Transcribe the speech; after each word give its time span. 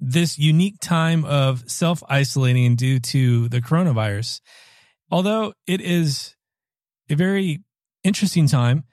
this 0.00 0.38
unique 0.38 0.80
time 0.80 1.24
of 1.24 1.68
self 1.70 2.02
isolating 2.08 2.76
due 2.76 3.00
to 3.00 3.48
the 3.48 3.60
coronavirus. 3.60 4.40
Although 5.10 5.54
it 5.66 5.80
is 5.80 6.36
a 7.10 7.14
very 7.14 7.60
interesting 8.04 8.46
time, 8.46 8.84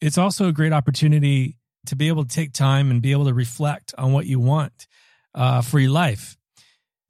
it's 0.00 0.18
also 0.18 0.48
a 0.48 0.52
great 0.52 0.72
opportunity 0.72 1.58
to 1.86 1.96
be 1.96 2.08
able 2.08 2.24
to 2.24 2.34
take 2.34 2.52
time 2.52 2.90
and 2.90 3.02
be 3.02 3.12
able 3.12 3.26
to 3.26 3.34
reflect 3.34 3.94
on 3.96 4.12
what 4.12 4.26
you 4.26 4.40
want 4.40 4.86
uh, 5.34 5.62
for 5.62 5.78
your 5.78 5.90
life. 5.90 6.36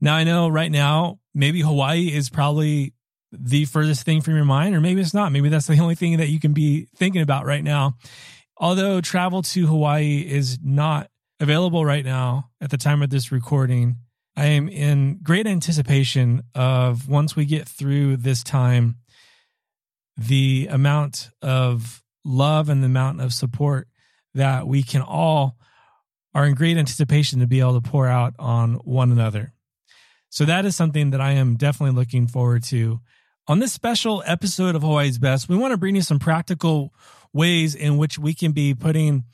Now, 0.00 0.14
I 0.14 0.24
know 0.24 0.48
right 0.48 0.70
now, 0.70 1.18
maybe 1.34 1.60
Hawaii 1.60 2.12
is 2.14 2.30
probably 2.30 2.94
the 3.32 3.64
furthest 3.64 4.04
thing 4.04 4.20
from 4.20 4.36
your 4.36 4.44
mind, 4.44 4.74
or 4.74 4.80
maybe 4.80 5.00
it's 5.00 5.14
not. 5.14 5.32
Maybe 5.32 5.48
that's 5.48 5.66
the 5.66 5.78
only 5.78 5.94
thing 5.94 6.18
that 6.18 6.28
you 6.28 6.40
can 6.40 6.52
be 6.52 6.88
thinking 6.96 7.22
about 7.22 7.44
right 7.44 7.64
now. 7.64 7.96
Although 8.56 9.00
travel 9.00 9.42
to 9.42 9.66
Hawaii 9.66 10.18
is 10.18 10.58
not 10.62 11.10
available 11.40 11.84
right 11.84 12.04
now 12.04 12.50
at 12.60 12.70
the 12.70 12.76
time 12.76 13.02
of 13.02 13.10
this 13.10 13.30
recording, 13.30 13.96
I 14.36 14.46
am 14.46 14.68
in 14.68 15.18
great 15.22 15.46
anticipation 15.46 16.42
of 16.54 17.08
once 17.08 17.34
we 17.34 17.44
get 17.44 17.68
through 17.68 18.18
this 18.18 18.42
time, 18.42 18.96
the 20.16 20.68
amount 20.70 21.30
of 21.42 22.02
love 22.24 22.68
and 22.68 22.82
the 22.82 22.86
amount 22.86 23.20
of 23.20 23.32
support 23.32 23.88
that 24.34 24.66
we 24.66 24.82
can 24.82 25.02
all 25.02 25.56
are 26.34 26.46
in 26.46 26.54
great 26.54 26.76
anticipation 26.76 27.40
to 27.40 27.46
be 27.46 27.60
able 27.60 27.80
to 27.80 27.88
pour 27.88 28.06
out 28.06 28.34
on 28.38 28.74
one 28.74 29.10
another. 29.10 29.52
So 30.30 30.44
that 30.44 30.64
is 30.64 30.76
something 30.76 31.10
that 31.10 31.20
I 31.20 31.32
am 31.32 31.56
definitely 31.56 31.96
looking 31.96 32.26
forward 32.26 32.62
to. 32.64 33.00
On 33.46 33.60
this 33.60 33.72
special 33.72 34.22
episode 34.26 34.74
of 34.76 34.82
Hawaii's 34.82 35.18
Best, 35.18 35.48
we 35.48 35.56
want 35.56 35.72
to 35.72 35.78
bring 35.78 35.96
you 35.96 36.02
some 36.02 36.18
practical 36.18 36.92
ways 37.32 37.74
in 37.74 37.96
which 37.96 38.18
we 38.18 38.34
can 38.34 38.52
be 38.52 38.74
putting 38.74 39.24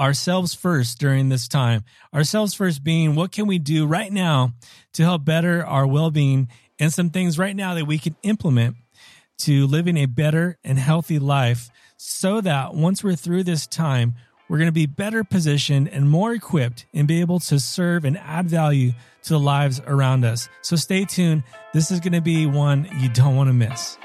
ourselves 0.00 0.54
first 0.54 0.98
during 0.98 1.28
this 1.28 1.46
time. 1.46 1.84
Ourselves 2.14 2.54
first 2.54 2.82
being 2.82 3.14
what 3.14 3.30
can 3.30 3.46
we 3.46 3.58
do 3.58 3.86
right 3.86 4.10
now 4.10 4.54
to 4.94 5.02
help 5.02 5.24
better 5.24 5.64
our 5.64 5.86
well-being 5.86 6.48
and 6.80 6.90
some 6.90 7.10
things 7.10 7.38
right 7.38 7.54
now 7.54 7.74
that 7.74 7.86
we 7.86 7.98
can 7.98 8.16
implement 8.22 8.76
to 9.36 9.66
living 9.66 9.98
a 9.98 10.06
better 10.06 10.56
and 10.64 10.78
healthy 10.78 11.18
life 11.18 11.68
so 11.98 12.40
that 12.40 12.74
once 12.74 13.04
we're 13.04 13.14
through 13.14 13.42
this 13.42 13.66
time, 13.66 14.14
we're 14.48 14.56
going 14.56 14.68
to 14.68 14.72
be 14.72 14.86
better 14.86 15.22
positioned 15.22 15.86
and 15.88 16.08
more 16.08 16.32
equipped 16.32 16.86
and 16.94 17.06
be 17.06 17.20
able 17.20 17.38
to 17.38 17.60
serve 17.60 18.04
and 18.06 18.18
add 18.18 18.48
value 18.48 18.92
to 19.22 19.34
the 19.34 19.38
lives 19.38 19.80
around 19.86 20.24
us. 20.24 20.48
So 20.62 20.76
stay 20.76 21.04
tuned. 21.04 21.44
This 21.74 21.90
is 21.90 22.00
going 22.00 22.14
to 22.14 22.22
be 22.22 22.46
one 22.46 22.88
you 22.98 23.10
don't 23.10 23.36
want 23.36 23.48
to 23.48 23.52
miss. 23.52 23.98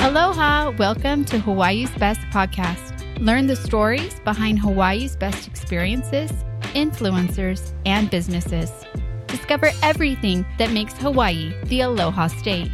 Aloha. 0.00 0.70
Welcome 0.78 1.26
to 1.26 1.38
Hawaii's 1.38 1.90
Best 1.90 2.20
podcast. 2.32 2.89
Learn 3.20 3.48
the 3.48 3.56
stories 3.56 4.18
behind 4.20 4.58
Hawaii's 4.60 5.14
best 5.14 5.46
experiences, 5.46 6.32
influencers, 6.72 7.74
and 7.84 8.10
businesses. 8.10 8.70
Discover 9.26 9.72
everything 9.82 10.46
that 10.56 10.70
makes 10.70 10.96
Hawaii 10.96 11.52
the 11.64 11.82
Aloha 11.82 12.28
State. 12.28 12.70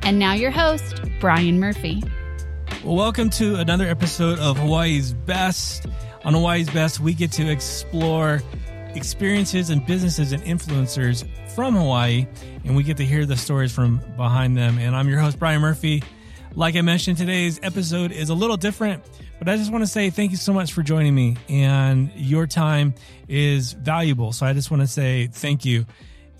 And 0.00 0.18
now, 0.18 0.32
your 0.32 0.50
host, 0.50 0.98
Brian 1.20 1.60
Murphy. 1.60 2.02
Welcome 2.82 3.28
to 3.32 3.56
another 3.56 3.86
episode 3.86 4.38
of 4.38 4.56
Hawaii's 4.56 5.12
Best. 5.12 5.84
On 6.24 6.32
Hawaii's 6.32 6.70
Best, 6.70 6.98
we 6.98 7.12
get 7.12 7.30
to 7.32 7.50
explore 7.50 8.40
experiences 8.94 9.68
and 9.68 9.84
businesses 9.84 10.32
and 10.32 10.42
influencers 10.44 11.28
from 11.50 11.76
Hawaii, 11.76 12.26
and 12.64 12.74
we 12.74 12.82
get 12.82 12.96
to 12.96 13.04
hear 13.04 13.26
the 13.26 13.36
stories 13.36 13.72
from 13.74 14.00
behind 14.16 14.56
them. 14.56 14.78
And 14.78 14.96
I'm 14.96 15.10
your 15.10 15.20
host, 15.20 15.38
Brian 15.38 15.60
Murphy. 15.60 16.02
Like 16.54 16.76
I 16.76 16.82
mentioned, 16.82 17.16
today's 17.16 17.58
episode 17.62 18.12
is 18.12 18.28
a 18.28 18.34
little 18.34 18.58
different, 18.58 19.02
but 19.38 19.48
I 19.48 19.56
just 19.56 19.72
want 19.72 19.82
to 19.82 19.86
say 19.88 20.10
thank 20.10 20.32
you 20.32 20.36
so 20.36 20.52
much 20.52 20.72
for 20.72 20.82
joining 20.82 21.14
me, 21.14 21.36
and 21.48 22.12
your 22.14 22.46
time 22.46 22.94
is 23.26 23.72
valuable. 23.72 24.32
So 24.32 24.44
I 24.44 24.52
just 24.52 24.70
want 24.70 24.82
to 24.82 24.86
say 24.86 25.28
thank 25.28 25.64
you. 25.64 25.86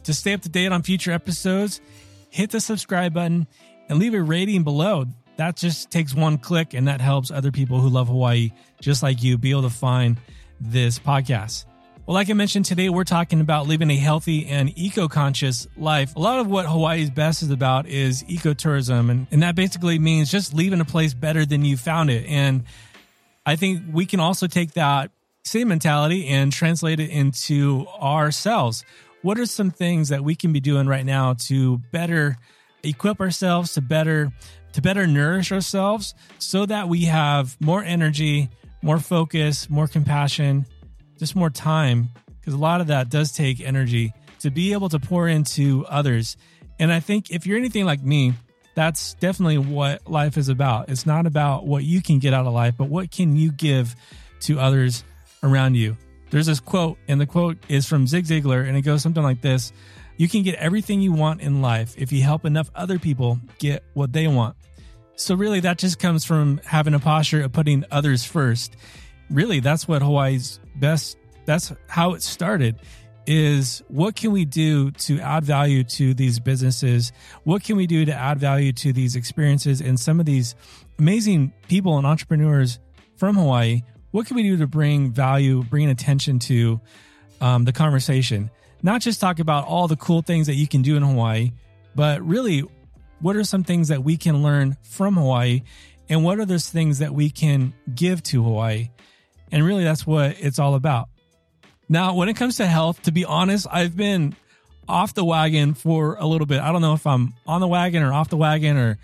To 0.05 0.13
stay 0.13 0.35
up 0.35 0.43
to 0.43 0.49
date 0.49 0.71
on 0.71 0.83
future 0.83 1.13
episodes, 1.13 1.81
hit 2.29 2.51
the 2.51 2.61
subscribe 2.61 3.15
button 3.15 3.47
and 3.89 3.99
leave 3.99 4.15
a 4.15 4.23
rating 4.23 4.65
below 4.65 5.07
that 5.36 5.57
just 5.57 5.91
takes 5.91 6.15
one 6.15 6.39
click 6.39 6.75
and 6.75 6.89
that 6.89 7.01
helps 7.01 7.31
other 7.31 7.51
people 7.51 7.81
who 7.81 7.89
love 7.89 8.09
Hawaii 8.09 8.51
just 8.81 9.03
like 9.03 9.23
you 9.23 9.39
be 9.39 9.51
able 9.51 9.63
to 9.63 9.70
find 9.70 10.19
this 10.61 10.98
podcast. 10.98 11.65
Well, 12.05 12.14
like 12.14 12.29
I 12.30 12.33
mentioned 12.33 12.64
today, 12.64 12.89
we're 12.89 13.05
talking 13.05 13.40
about 13.40 13.68
living 13.68 13.89
a 13.89 13.96
healthy 13.96 14.46
and 14.46 14.77
eco 14.77 15.07
conscious 15.07 15.68
life. 15.77 16.17
A 16.17 16.18
lot 16.18 16.40
of 16.40 16.48
what 16.48 16.67
Hawaii's 16.67 17.11
best 17.11 17.45
is 17.45 17.51
about 17.51 17.86
is 17.86 18.24
ecotourism. 18.24 19.08
And, 19.08 19.29
and 19.30 19.42
that 19.45 19.55
basically 19.55 20.01
means 20.01 20.29
just 20.29 20.52
leaving 20.52 20.80
a 20.80 20.85
place 20.85 21.14
better 21.14 21.46
than 21.46 21.64
you 21.64 21.77
found 21.77 22.11
it. 22.11 22.27
And 22.27 22.64
I 23.46 23.55
think 23.55 23.85
we 23.92 24.05
can 24.05 24.18
also 24.18 24.48
take 24.48 24.73
that 24.73 25.12
same 25.45 25.68
mentality 25.68 26.27
and 26.27 26.52
translate 26.52 26.98
it 26.98 27.11
into 27.11 27.86
ourselves. 28.01 28.85
What 29.23 29.39
are 29.39 29.46
some 29.46 29.70
things 29.70 30.08
that 30.08 30.24
we 30.24 30.35
can 30.35 30.52
be 30.52 30.58
doing 30.58 30.89
right 30.89 31.07
now 31.07 31.35
to 31.46 31.79
better 31.92 32.36
equip 32.83 33.20
ourselves, 33.20 33.74
to 33.74 33.80
better 33.80 34.33
to 34.73 34.83
better 34.83 35.07
nourish 35.07 35.52
ourselves 35.52 36.14
so 36.39 36.67
that 36.67 36.89
we 36.89 37.05
have 37.05 37.57
more 37.61 37.85
energy, 37.85 38.51
more 38.83 38.98
focus, 38.98 39.70
more 39.70 39.86
compassion, 39.86 40.67
just 41.23 41.37
more 41.37 41.51
time. 41.51 42.09
Because 42.41 42.55
a 42.55 42.59
lot 42.59 42.81
of 42.81 42.89
that 42.89 43.09
does 43.09 43.31
take 43.31 43.61
energy 43.61 44.13
to 44.41 44.51
be 44.51 44.73
able 44.73 44.89
to 44.89 44.99
pour 44.99 45.29
into 45.29 45.87
others. 45.89 46.37
And 46.81 46.93
I 46.93 46.99
think 46.99 47.31
if 47.31 47.47
you're 47.47 47.57
anything 47.57 47.85
like 47.85 48.03
me, 48.03 48.35
that's 48.75 49.15
definitely 49.15 49.59
what 49.59 50.11
life 50.11 50.37
is 50.37 50.49
about. 50.49 50.89
It's 50.89 51.07
not 51.07 51.27
about 51.27 51.65
what 51.65 51.85
you 51.85 52.03
can 52.03 52.19
get 52.19 52.35
out 52.35 52.45
of 52.45 52.53
life, 52.53 52.75
but 52.77 52.89
what 52.89 53.13
can 53.13 53.37
you 53.37 53.53
give 53.53 53.95
to 54.41 54.59
others 54.59 55.05
around 55.45 55.77
you. 55.77 55.97
There's 56.31 56.47
this 56.47 56.59
quote, 56.59 56.99
and 57.07 57.21
the 57.21 57.27
quote 57.27 57.59
is 57.69 57.87
from 57.87 58.09
Zig 58.09 58.25
Ziglar, 58.25 58.67
and 58.67 58.77
it 58.77 58.83
goes 58.83 59.03
something 59.03 59.23
like 59.23 59.43
this 59.43 59.73
You 60.17 60.29
can 60.29 60.43
get 60.43 60.57
everything 60.57 61.01
you 61.01 61.13
want 61.13 61.41
in 61.41 61.63
life 61.63 61.95
if 61.97 62.11
you 62.11 62.23
help 62.23 62.45
enough 62.45 62.69
other 62.75 62.99
people 62.99 63.39
get 63.59 63.85
what 63.95 64.13
they 64.13 64.27
want. 64.27 64.57
So, 65.15 65.37
really, 65.37 65.61
that 65.61 65.79
just 65.79 66.01
comes 66.01 66.25
from 66.25 66.61
having 66.65 66.95
a 66.95 66.99
posture 66.99 67.43
of 67.43 67.53
putting 67.53 67.85
others 67.93 68.25
first. 68.25 68.77
Really, 69.33 69.61
that's 69.61 69.89
what 69.89 70.03
Hawaii's 70.03 70.61
best, 70.77 71.17
that's 71.47 71.73
how 71.89 72.13
it 72.13 72.23
started 72.23 72.77
is 73.27 73.83
what 73.89 74.17
can 74.17 74.33
we 74.33 74.45
do 74.45 74.91
to 74.91 75.20
add 75.20 75.45
value 75.45 75.85
to 75.85 76.13
these 76.13 76.41
businesses? 76.41 77.13
What 77.45 77.63
can 77.63 77.77
we 77.77 77.87
do 77.87 78.05
to 78.05 78.13
add 78.13 78.39
value 78.39 78.73
to 78.75 78.92
these 78.92 79.17
experiences 79.17 79.81
and 79.81 79.98
some 79.98 80.21
of 80.21 80.27
these 80.27 80.55
amazing 80.98 81.53
people 81.69 81.98
and 81.98 82.07
entrepreneurs 82.07 82.79
from 83.17 83.37
Hawaii? 83.37 83.83
What 84.11 84.27
can 84.27 84.37
we 84.37 84.42
do 84.42 84.57
to 84.59 84.67
bring 84.67 85.13
value, 85.13 85.63
bring 85.63 85.89
attention 85.89 86.39
to 86.41 86.81
um, 87.41 87.65
the 87.65 87.73
conversation? 87.73 88.51
Not 88.83 89.01
just 89.01 89.21
talk 89.21 89.39
about 89.39 89.67
all 89.67 89.89
the 89.89 89.97
cool 89.97 90.23
things 90.23 90.48
that 90.48 90.55
you 90.55 90.67
can 90.67 90.83
do 90.83 90.97
in 90.97 91.03
Hawaii, 91.03 91.53
but 91.95 92.21
really 92.23 92.65
what 93.21 93.37
are 93.37 93.45
some 93.45 93.63
things 93.63 93.89
that 93.89 94.03
we 94.03 94.17
can 94.17 94.42
learn 94.42 94.77
from 94.83 95.15
Hawaii? 95.15 95.63
And 96.09 96.25
what 96.25 96.41
are 96.41 96.45
those 96.45 96.69
things 96.69 96.98
that 96.98 97.15
we 97.15 97.31
can 97.31 97.73
give 97.95 98.23
to 98.25 98.42
Hawaii? 98.42 98.91
And 99.52 99.64
really, 99.64 99.85
that's 99.85 100.07
what 100.07 100.36
it's 100.40 100.58
all 100.58 100.74
about. 100.74 101.08
Now, 101.89 102.14
when 102.14 102.29
it 102.29 102.35
comes 102.36 102.57
to 102.57 102.67
health, 102.67 103.02
to 103.02 103.13
be 103.13 103.24
honest, 103.24 103.67
I've 103.70 103.96
been 103.96 104.35
off 104.89 105.14
the 105.14 105.24
wagon 105.24 105.74
for 105.74 106.17
a 106.17 106.27
little 106.27 106.46
bit. 106.46 106.61
I 106.61 106.73
don't 106.73 106.80
know 106.80 106.95
if 106.95 107.07
I'm 107.07 107.35
on 107.46 107.61
the 107.61 107.68
wagon 107.68 108.02
or 108.02 108.12
off 108.12 108.30
the 108.30 108.36
wagon 108.36 108.77
or 108.77 108.98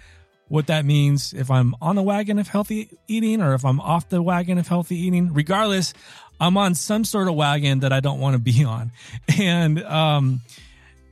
what 0.49 0.69
that 0.69 0.85
means. 0.85 1.33
If 1.35 1.51
I'm 1.51 1.75
on 1.81 1.97
the 1.97 2.03
wagon 2.03 2.39
of 2.39 2.49
healthy 2.49 2.91
eating 3.07 3.43
or 3.43 3.55
if 3.55 3.65
I'm 3.65 3.81
off 3.81 4.09
the 4.09 4.23
wagon 4.23 4.59
of 4.59 4.67
healthy 4.67 4.97
eating, 4.97 5.33
regardless, 5.35 5.93
I'm 6.41 6.57
on 6.57 6.75
some 6.75 7.05
sort 7.05 7.29
of 7.29 7.35
wagon 7.35 7.81
that 7.81 7.93
I 7.93 8.01
don't 8.01 8.21
want 8.21 8.35
to 8.35 8.39
be 8.41 8.65
on. 8.65 8.93
And 9.39 9.83
um, 9.85 10.41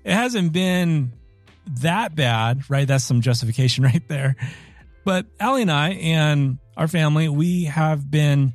it 0.04 0.12
hasn't 0.12 0.52
been 0.52 1.12
that 1.80 2.14
bad, 2.14 2.68
right? 2.70 2.86
That's 2.88 3.04
some 3.04 3.20
justification 3.20 3.84
right 3.92 4.06
there. 4.08 4.36
But 5.04 5.26
Allie 5.38 5.62
and 5.62 5.70
I 5.70 5.90
and 5.90 6.58
our 6.76 6.88
family, 6.88 7.28
we 7.28 7.64
have 7.64 8.10
been, 8.10 8.54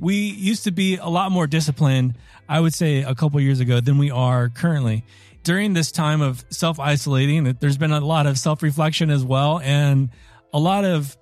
we 0.00 0.14
used 0.16 0.64
to 0.64 0.72
be 0.72 0.96
a 0.96 1.08
lot 1.08 1.30
more 1.30 1.46
disciplined, 1.46 2.16
I 2.48 2.58
would 2.58 2.74
say 2.74 3.02
a 3.02 3.14
couple 3.14 3.40
years 3.40 3.60
ago 3.60 3.80
than 3.80 3.98
we 3.98 4.10
are 4.10 4.48
currently. 4.48 5.04
During 5.42 5.74
this 5.74 5.92
time 5.92 6.20
of 6.20 6.44
self 6.50 6.80
isolating, 6.80 7.44
there's 7.60 7.78
been 7.78 7.92
a 7.92 8.00
lot 8.00 8.26
of 8.26 8.38
self 8.38 8.62
reflection 8.62 9.10
as 9.10 9.24
well, 9.24 9.60
and 9.60 10.10
a 10.52 10.58
lot 10.58 10.84
of 10.84 11.16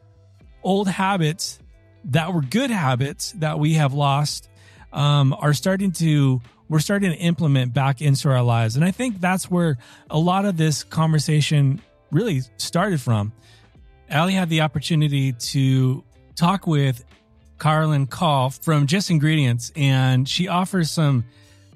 old 0.63 0.89
habits 0.89 1.59
that 2.07 2.33
were 2.33 2.41
good 2.41 2.71
habits 2.71 3.33
that 3.33 3.59
we 3.59 3.75
have 3.75 3.93
lost 3.93 4.49
um, 4.93 5.35
are 5.39 5.53
starting 5.53 5.93
to 5.93 6.41
we're 6.69 6.81
starting 6.81 7.11
to 7.11 7.17
implement 7.17 7.73
back 7.73 8.03
into 8.03 8.29
our 8.29 8.43
lives. 8.43 8.77
And 8.77 8.85
I 8.85 8.91
think 8.91 9.21
that's 9.21 9.51
where 9.51 9.79
a 10.11 10.19
lot 10.19 10.45
of 10.45 10.57
this 10.57 10.85
conversation 10.85 11.81
really 12.11 12.43
started 12.59 13.01
from. 13.01 13.33
Allie 14.11 14.35
had 14.35 14.51
the 14.51 14.61
opportunity 14.61 15.33
to 15.33 16.05
talk 16.35 16.67
with 16.67 17.05
Carolyn 17.59 18.07
Call 18.07 18.51
from 18.51 18.87
Just 18.87 19.11
Ingredients, 19.11 19.73
and 19.77 20.29
she 20.29 20.49
offers 20.49 20.91
some 20.91 21.25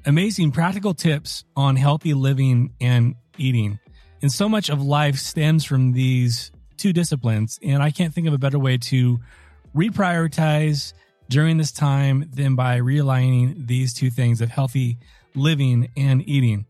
amazing 0.06 0.52
practical 0.52 0.94
tips 0.94 1.44
on 1.56 1.76
healthy 1.76 2.14
living 2.14 2.72
and 2.80 3.14
eating. 3.38 3.78
And 4.20 4.30
so 4.30 4.48
much 4.48 4.68
of 4.68 4.82
life 4.82 5.16
stems 5.16 5.64
from 5.64 5.92
these 5.92 6.52
two 6.76 6.92
disciplines. 6.92 7.58
And 7.62 7.82
I 7.82 7.90
can't 7.90 8.14
think 8.14 8.26
of 8.26 8.32
a 8.32 8.38
better 8.38 8.58
way 8.58 8.78
to 8.78 9.18
reprioritize, 9.74 10.92
during 11.32 11.56
this 11.56 11.72
time 11.72 12.28
than 12.30 12.54
by 12.54 12.78
realigning 12.78 13.66
these 13.66 13.94
two 13.94 14.10
things 14.10 14.42
of 14.42 14.50
healthy 14.50 14.98
living 15.34 15.88
and 15.96 16.26
eating. 16.28 16.66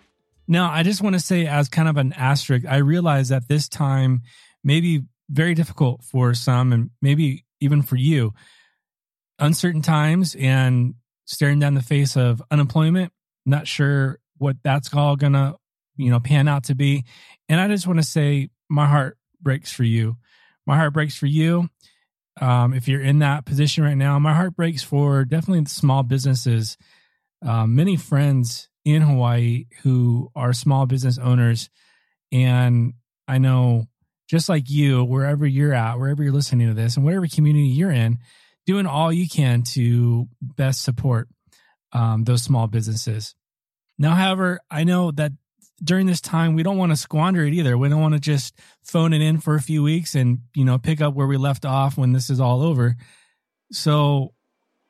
Now, 0.46 0.70
I 0.70 0.84
just 0.84 1.02
want 1.02 1.14
to 1.14 1.20
say, 1.20 1.46
as 1.46 1.68
kind 1.68 1.88
of 1.88 1.96
an 1.96 2.12
asterisk, 2.12 2.64
I 2.66 2.76
realize 2.76 3.28
that 3.30 3.48
this 3.48 3.68
time 3.68 4.22
may 4.62 4.80
be 4.80 5.02
very 5.28 5.54
difficult 5.54 6.04
for 6.04 6.32
some 6.34 6.72
and 6.72 6.90
maybe 7.00 7.44
even 7.58 7.82
for 7.82 7.96
you. 7.96 8.34
Uncertain 9.42 9.82
times 9.82 10.36
and 10.38 10.94
staring 11.24 11.58
down 11.58 11.74
the 11.74 11.82
face 11.82 12.16
of 12.16 12.42
unemployment, 12.50 13.12
not 13.44 13.66
sure 13.66 14.20
what 14.38 14.56
that's 14.62 14.94
all 14.94 15.16
gonna, 15.16 15.56
you 15.96 16.10
know, 16.10 16.20
pan 16.20 16.48
out 16.48 16.64
to 16.64 16.74
be. 16.74 17.04
And 17.48 17.60
I 17.60 17.68
just 17.68 17.86
want 17.86 17.98
to 17.98 18.06
say 18.06 18.50
my 18.68 18.86
heart 18.86 19.18
breaks 19.40 19.72
for 19.72 19.84
you. 19.84 20.16
My 20.66 20.76
heart 20.76 20.92
breaks 20.94 21.16
for 21.16 21.26
you. 21.26 21.68
Um, 22.40 22.72
if 22.72 22.88
you're 22.88 23.02
in 23.02 23.18
that 23.18 23.44
position 23.44 23.84
right 23.84 23.96
now, 23.96 24.18
my 24.18 24.32
heart 24.32 24.56
breaks 24.56 24.82
for 24.82 25.24
definitely 25.24 25.64
the 25.64 25.70
small 25.70 26.02
businesses. 26.02 26.78
Uh, 27.44 27.66
many 27.66 27.96
friends 27.96 28.68
in 28.84 29.02
Hawaii 29.02 29.66
who 29.82 30.30
are 30.34 30.52
small 30.52 30.86
business 30.86 31.18
owners. 31.18 31.68
And 32.30 32.94
I 33.28 33.38
know 33.38 33.86
just 34.28 34.48
like 34.48 34.70
you, 34.70 35.04
wherever 35.04 35.46
you're 35.46 35.74
at, 35.74 35.98
wherever 35.98 36.22
you're 36.22 36.32
listening 36.32 36.68
to 36.68 36.74
this, 36.74 36.96
and 36.96 37.04
whatever 37.04 37.26
community 37.26 37.66
you're 37.66 37.90
in, 37.90 38.18
doing 38.66 38.86
all 38.86 39.12
you 39.12 39.28
can 39.28 39.62
to 39.62 40.28
best 40.40 40.82
support 40.82 41.28
um, 41.92 42.24
those 42.24 42.42
small 42.42 42.66
businesses. 42.66 43.34
Now, 43.98 44.14
however, 44.14 44.60
I 44.70 44.84
know 44.84 45.10
that 45.12 45.32
during 45.82 46.06
this 46.06 46.20
time, 46.20 46.54
we 46.54 46.62
don't 46.62 46.78
want 46.78 46.92
to 46.92 46.96
squander 46.96 47.44
it 47.44 47.54
either. 47.54 47.76
We 47.76 47.88
don't 47.88 48.00
want 48.00 48.14
to 48.14 48.20
just 48.20 48.54
phone 48.82 49.12
it 49.12 49.20
in 49.20 49.38
for 49.38 49.54
a 49.54 49.60
few 49.60 49.82
weeks 49.82 50.14
and, 50.14 50.38
you 50.54 50.64
know, 50.64 50.78
pick 50.78 51.00
up 51.00 51.14
where 51.14 51.26
we 51.26 51.36
left 51.36 51.64
off 51.64 51.98
when 51.98 52.12
this 52.12 52.30
is 52.30 52.40
all 52.40 52.62
over. 52.62 52.96
So 53.72 54.32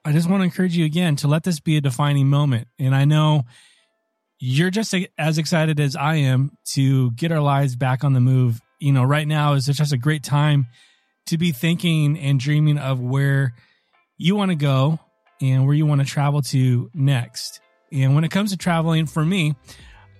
I 0.04 0.12
just 0.12 0.28
want 0.28 0.40
to 0.40 0.44
encourage 0.44 0.76
you 0.76 0.84
again 0.84 1.16
to 1.16 1.28
let 1.28 1.44
this 1.44 1.60
be 1.60 1.76
a 1.76 1.80
defining 1.80 2.28
moment. 2.28 2.68
And 2.78 2.94
I 2.94 3.04
know 3.04 3.44
you're 4.38 4.70
just 4.70 4.94
as 5.16 5.38
excited 5.38 5.80
as 5.80 5.96
I 5.96 6.16
am 6.16 6.52
to 6.72 7.12
get 7.12 7.32
our 7.32 7.40
lives 7.40 7.76
back 7.76 8.04
on 8.04 8.12
the 8.12 8.20
move. 8.20 8.60
You 8.80 8.92
know, 8.92 9.04
right 9.04 9.26
now 9.26 9.54
is 9.54 9.66
just 9.66 9.92
a 9.92 9.98
great 9.98 10.24
time 10.24 10.66
to 11.26 11.38
be 11.38 11.52
thinking 11.52 12.18
and 12.18 12.38
dreaming 12.38 12.78
of 12.78 13.00
where 13.00 13.54
you 14.18 14.36
want 14.36 14.50
to 14.50 14.56
go 14.56 14.98
and 15.40 15.66
where 15.66 15.74
you 15.74 15.86
want 15.86 16.00
to 16.00 16.06
travel 16.06 16.42
to 16.42 16.90
next. 16.94 17.60
And 17.92 18.14
when 18.14 18.24
it 18.24 18.30
comes 18.30 18.52
to 18.52 18.56
traveling, 18.56 19.06
for 19.06 19.24
me, 19.24 19.54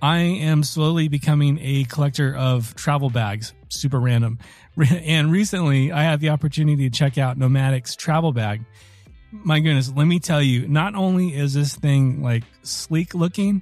I 0.03 0.19
am 0.19 0.65
slowly 0.65 1.09
becoming 1.09 1.59
a 1.63 1.85
collector 1.85 2.35
of 2.35 2.75
travel 2.75 3.09
bags, 3.09 3.55
super 3.69 4.01
random. 4.01 4.39
And 4.77 5.31
recently, 5.31 5.93
I 5.93 6.03
had 6.03 6.21
the 6.21 6.31
opportunity 6.31 6.89
to 6.89 6.91
check 6.91 7.19
out 7.19 7.37
Nomatic's 7.37 7.95
travel 7.95 8.33
bag. 8.33 8.65
My 9.31 9.61
goodness, 9.61 9.93
let 9.95 10.07
me 10.07 10.19
tell 10.19 10.41
you, 10.41 10.67
not 10.67 10.95
only 10.95 11.35
is 11.35 11.53
this 11.53 11.77
thing 11.77 12.23
like 12.23 12.43
sleek 12.63 13.15
looking, 13.15 13.61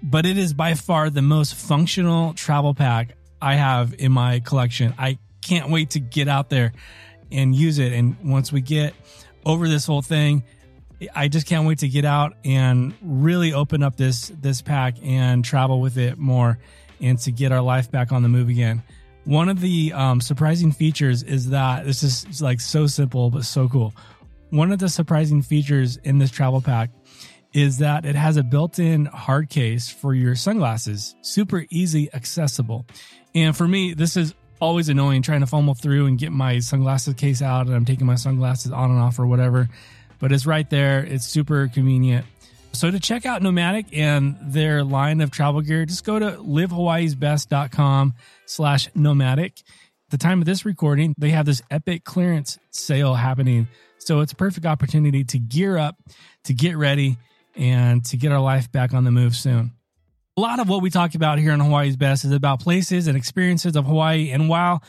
but 0.00 0.26
it 0.26 0.38
is 0.38 0.52
by 0.54 0.74
far 0.74 1.10
the 1.10 1.22
most 1.22 1.54
functional 1.56 2.34
travel 2.34 2.72
pack 2.72 3.16
I 3.42 3.54
have 3.54 3.94
in 3.98 4.12
my 4.12 4.40
collection. 4.40 4.94
I 4.96 5.18
can't 5.44 5.70
wait 5.70 5.90
to 5.90 6.00
get 6.00 6.26
out 6.26 6.50
there 6.50 6.72
and 7.30 7.54
use 7.54 7.78
it. 7.78 7.92
And 7.92 8.16
once 8.24 8.50
we 8.52 8.60
get 8.60 8.94
over 9.44 9.68
this 9.68 9.86
whole 9.86 10.02
thing, 10.02 10.42
I 11.14 11.28
just 11.28 11.46
can't 11.46 11.66
wait 11.66 11.78
to 11.80 11.88
get 11.88 12.04
out 12.04 12.34
and 12.44 12.94
really 13.02 13.52
open 13.52 13.82
up 13.82 13.96
this 13.96 14.32
this 14.40 14.62
pack 14.62 14.96
and 15.02 15.44
travel 15.44 15.80
with 15.80 15.98
it 15.98 16.18
more 16.18 16.58
and 17.00 17.18
to 17.20 17.32
get 17.32 17.52
our 17.52 17.60
life 17.60 17.90
back 17.90 18.12
on 18.12 18.22
the 18.22 18.28
move 18.28 18.48
again. 18.48 18.82
One 19.24 19.48
of 19.48 19.60
the 19.60 19.92
um, 19.92 20.20
surprising 20.20 20.72
features 20.72 21.22
is 21.22 21.50
that 21.50 21.84
this 21.84 22.02
is 22.02 22.40
like 22.42 22.60
so 22.60 22.86
simple 22.86 23.30
but 23.30 23.44
so 23.44 23.68
cool. 23.68 23.94
One 24.50 24.72
of 24.72 24.78
the 24.78 24.88
surprising 24.88 25.42
features 25.42 25.96
in 25.98 26.18
this 26.18 26.30
travel 26.30 26.60
pack 26.60 26.90
is 27.52 27.78
that 27.78 28.04
it 28.04 28.14
has 28.14 28.36
a 28.36 28.42
built-in 28.42 29.06
hard 29.06 29.48
case 29.48 29.88
for 29.88 30.12
your 30.14 30.34
sunglasses, 30.34 31.14
super 31.22 31.64
easy 31.70 32.12
accessible. 32.12 32.84
And 33.34 33.56
for 33.56 33.66
me, 33.66 33.94
this 33.94 34.16
is 34.16 34.34
always 34.64 34.88
annoying 34.88 35.22
trying 35.22 35.40
to 35.40 35.46
fumble 35.46 35.74
through 35.74 36.06
and 36.06 36.18
get 36.18 36.32
my 36.32 36.58
sunglasses 36.58 37.14
case 37.14 37.42
out 37.42 37.66
and 37.66 37.74
I'm 37.74 37.84
taking 37.84 38.06
my 38.06 38.16
sunglasses 38.16 38.72
on 38.72 38.90
and 38.90 38.98
off 38.98 39.18
or 39.18 39.26
whatever 39.26 39.68
but 40.24 40.32
it's 40.32 40.46
right 40.46 40.68
there. 40.70 41.04
It's 41.04 41.26
super 41.26 41.68
convenient. 41.68 42.24
So 42.72 42.90
to 42.90 42.98
check 42.98 43.26
out 43.26 43.42
Nomatic 43.42 43.86
and 43.92 44.36
their 44.40 44.82
line 44.82 45.20
of 45.20 45.30
travel 45.30 45.60
gear, 45.60 45.84
just 45.84 46.04
go 46.04 46.18
to 46.18 46.32
livehawaiisbest.com 46.38 48.14
slash 48.46 48.88
nomatic. 48.94 49.60
At 49.60 50.10
the 50.10 50.16
time 50.16 50.40
of 50.40 50.46
this 50.46 50.64
recording, 50.64 51.14
they 51.18 51.28
have 51.30 51.44
this 51.44 51.60
epic 51.70 52.04
clearance 52.04 52.58
sale 52.70 53.14
happening. 53.14 53.68
So 53.98 54.20
it's 54.20 54.32
a 54.32 54.36
perfect 54.36 54.64
opportunity 54.64 55.24
to 55.24 55.38
gear 55.38 55.76
up, 55.76 55.96
to 56.44 56.54
get 56.54 56.78
ready, 56.78 57.18
and 57.54 58.02
to 58.06 58.16
get 58.16 58.32
our 58.32 58.40
life 58.40 58.72
back 58.72 58.94
on 58.94 59.04
the 59.04 59.10
move 59.10 59.36
soon. 59.36 59.72
A 60.36 60.40
lot 60.40 60.58
of 60.58 60.68
what 60.68 60.82
we 60.82 60.90
talk 60.90 61.14
about 61.14 61.38
here 61.38 61.52
on 61.52 61.60
Hawaii's 61.60 61.96
Best 61.96 62.24
is 62.24 62.32
about 62.32 62.58
places 62.58 63.06
and 63.06 63.16
experiences 63.16 63.76
of 63.76 63.84
Hawaii. 63.84 64.30
And 64.32 64.48
while 64.48 64.82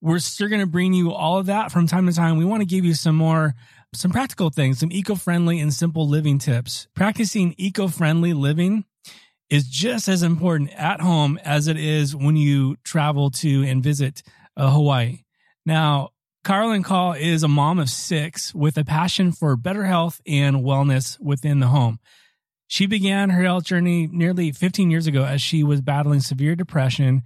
we're 0.00 0.20
still 0.20 0.46
going 0.46 0.60
to 0.60 0.68
bring 0.68 0.92
you 0.92 1.10
all 1.10 1.36
of 1.36 1.46
that 1.46 1.72
from 1.72 1.88
time 1.88 2.06
to 2.06 2.12
time, 2.12 2.36
we 2.36 2.44
want 2.44 2.60
to 2.60 2.66
give 2.66 2.84
you 2.84 2.94
some 2.94 3.16
more 3.16 3.54
some 3.92 4.12
practical 4.12 4.50
things, 4.50 4.78
some 4.78 4.92
eco 4.92 5.16
friendly 5.16 5.58
and 5.58 5.74
simple 5.74 6.08
living 6.08 6.38
tips. 6.38 6.86
Practicing 6.94 7.56
eco 7.58 7.88
friendly 7.88 8.34
living 8.34 8.84
is 9.50 9.66
just 9.66 10.06
as 10.06 10.22
important 10.22 10.70
at 10.74 11.00
home 11.00 11.40
as 11.42 11.66
it 11.66 11.76
is 11.76 12.14
when 12.14 12.36
you 12.36 12.76
travel 12.84 13.30
to 13.30 13.64
and 13.64 13.82
visit 13.82 14.22
uh, 14.56 14.70
Hawaii. 14.70 15.22
Now, 15.66 16.10
Carolyn 16.44 16.84
Call 16.84 17.14
is 17.14 17.42
a 17.42 17.48
mom 17.48 17.80
of 17.80 17.90
six 17.90 18.54
with 18.54 18.78
a 18.78 18.84
passion 18.84 19.32
for 19.32 19.56
better 19.56 19.84
health 19.84 20.20
and 20.24 20.58
wellness 20.58 21.18
within 21.18 21.58
the 21.58 21.68
home. 21.68 21.98
She 22.74 22.86
began 22.86 23.30
her 23.30 23.44
health 23.44 23.62
journey 23.62 24.08
nearly 24.10 24.50
15 24.50 24.90
years 24.90 25.06
ago 25.06 25.24
as 25.24 25.40
she 25.40 25.62
was 25.62 25.80
battling 25.80 26.18
severe 26.18 26.56
depression. 26.56 27.22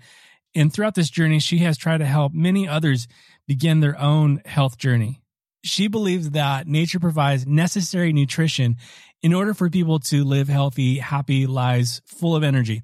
And 0.55 0.71
throughout 0.71 0.95
this 0.95 1.09
journey, 1.09 1.39
she 1.39 1.61
has 1.61 1.79
tried 1.79 1.99
to 1.99 2.05
help 2.05 2.35
many 2.35 2.69
others 2.69 3.09
begin 3.47 3.81
their 3.81 3.99
own 3.99 4.43
health 4.45 4.77
journey. 4.77 5.23
She 5.65 5.89
believes 5.89 6.33
that 6.33 6.67
nature 6.67 7.01
provides 7.01 7.47
necessary 7.47 8.13
nutrition 8.13 8.77
in 9.23 9.33
order 9.33 9.55
for 9.55 9.71
people 9.71 9.99
to 10.01 10.23
live 10.23 10.49
healthy, 10.49 10.99
happy 10.99 11.47
lives 11.47 12.03
full 12.05 12.37
of 12.37 12.45
energy. 12.45 12.83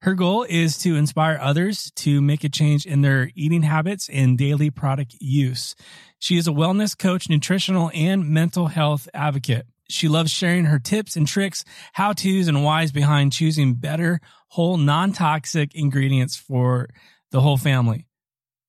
Her 0.00 0.14
goal 0.14 0.46
is 0.48 0.78
to 0.78 0.96
inspire 0.96 1.38
others 1.38 1.92
to 1.96 2.22
make 2.22 2.42
a 2.42 2.48
change 2.48 2.86
in 2.86 3.02
their 3.02 3.30
eating 3.34 3.64
habits 3.64 4.08
and 4.08 4.38
daily 4.38 4.70
product 4.70 5.14
use. 5.20 5.74
She 6.18 6.38
is 6.38 6.48
a 6.48 6.52
wellness 6.52 6.96
coach, 6.96 7.28
nutritional, 7.28 7.90
and 7.92 8.30
mental 8.30 8.68
health 8.68 9.10
advocate. 9.12 9.66
She 9.88 10.08
loves 10.08 10.30
sharing 10.30 10.66
her 10.66 10.78
tips 10.78 11.16
and 11.16 11.26
tricks, 11.26 11.64
how 11.92 12.12
to's, 12.12 12.48
and 12.48 12.62
whys 12.62 12.92
behind 12.92 13.32
choosing 13.32 13.74
better, 13.74 14.20
whole, 14.48 14.76
non 14.76 15.12
toxic 15.12 15.74
ingredients 15.74 16.36
for 16.36 16.88
the 17.30 17.40
whole 17.40 17.56
family. 17.56 18.06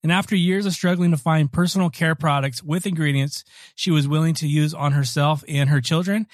And 0.02 0.10
after 0.10 0.34
years 0.34 0.64
of 0.64 0.72
struggling 0.72 1.10
to 1.10 1.18
find 1.18 1.52
personal 1.52 1.90
care 1.90 2.14
products 2.14 2.62
with 2.62 2.86
ingredients 2.86 3.44
she 3.74 3.90
was 3.90 4.08
willing 4.08 4.34
to 4.34 4.48
use 4.48 4.72
on 4.72 4.92
herself 4.92 5.44
and 5.46 5.68
her 5.68 5.82
children, 5.82 6.26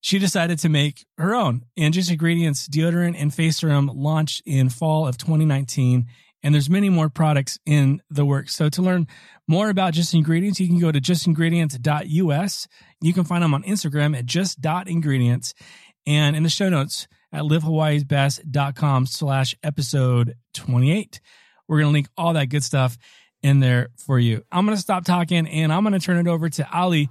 she 0.00 0.18
decided 0.18 0.58
to 0.60 0.68
make 0.68 1.06
her 1.18 1.34
own. 1.34 1.64
Just 1.78 2.10
Ingredients 2.10 2.68
deodorant 2.68 3.16
and 3.18 3.32
face 3.32 3.58
serum 3.58 3.90
launched 3.94 4.42
in 4.46 4.68
fall 4.68 5.06
of 5.06 5.18
2019. 5.18 6.06
And 6.44 6.54
there's 6.54 6.68
many 6.68 6.90
more 6.90 7.08
products 7.08 7.58
in 7.64 8.02
the 8.10 8.24
works. 8.24 8.54
So 8.54 8.68
to 8.68 8.82
learn 8.82 9.08
more 9.48 9.70
about 9.70 9.94
Just 9.94 10.12
Ingredients, 10.12 10.60
you 10.60 10.68
can 10.68 10.78
go 10.78 10.92
to 10.92 11.00
justingredients.us. 11.00 12.68
You 13.00 13.12
can 13.14 13.24
find 13.24 13.42
them 13.42 13.54
on 13.54 13.62
Instagram 13.62 14.16
at 14.16 14.26
just.ingredients 14.26 15.54
and 16.06 16.36
in 16.36 16.42
the 16.42 16.50
show 16.50 16.68
notes 16.68 17.08
at 17.32 17.42
livehawaiisbest.com 17.42 19.06
slash 19.06 19.56
episode 19.62 20.34
28. 20.52 21.20
We're 21.66 21.78
going 21.78 21.88
to 21.88 21.92
link 21.92 22.08
all 22.16 22.34
that 22.34 22.50
good 22.50 22.62
stuff 22.62 22.98
in 23.42 23.60
there 23.60 23.88
for 23.96 24.18
you. 24.18 24.42
I'm 24.52 24.66
going 24.66 24.76
to 24.76 24.82
stop 24.82 25.04
talking 25.04 25.46
and 25.48 25.72
I'm 25.72 25.82
going 25.82 25.98
to 25.98 25.98
turn 25.98 26.18
it 26.18 26.28
over 26.30 26.48
to 26.50 26.76
Allie 26.76 27.08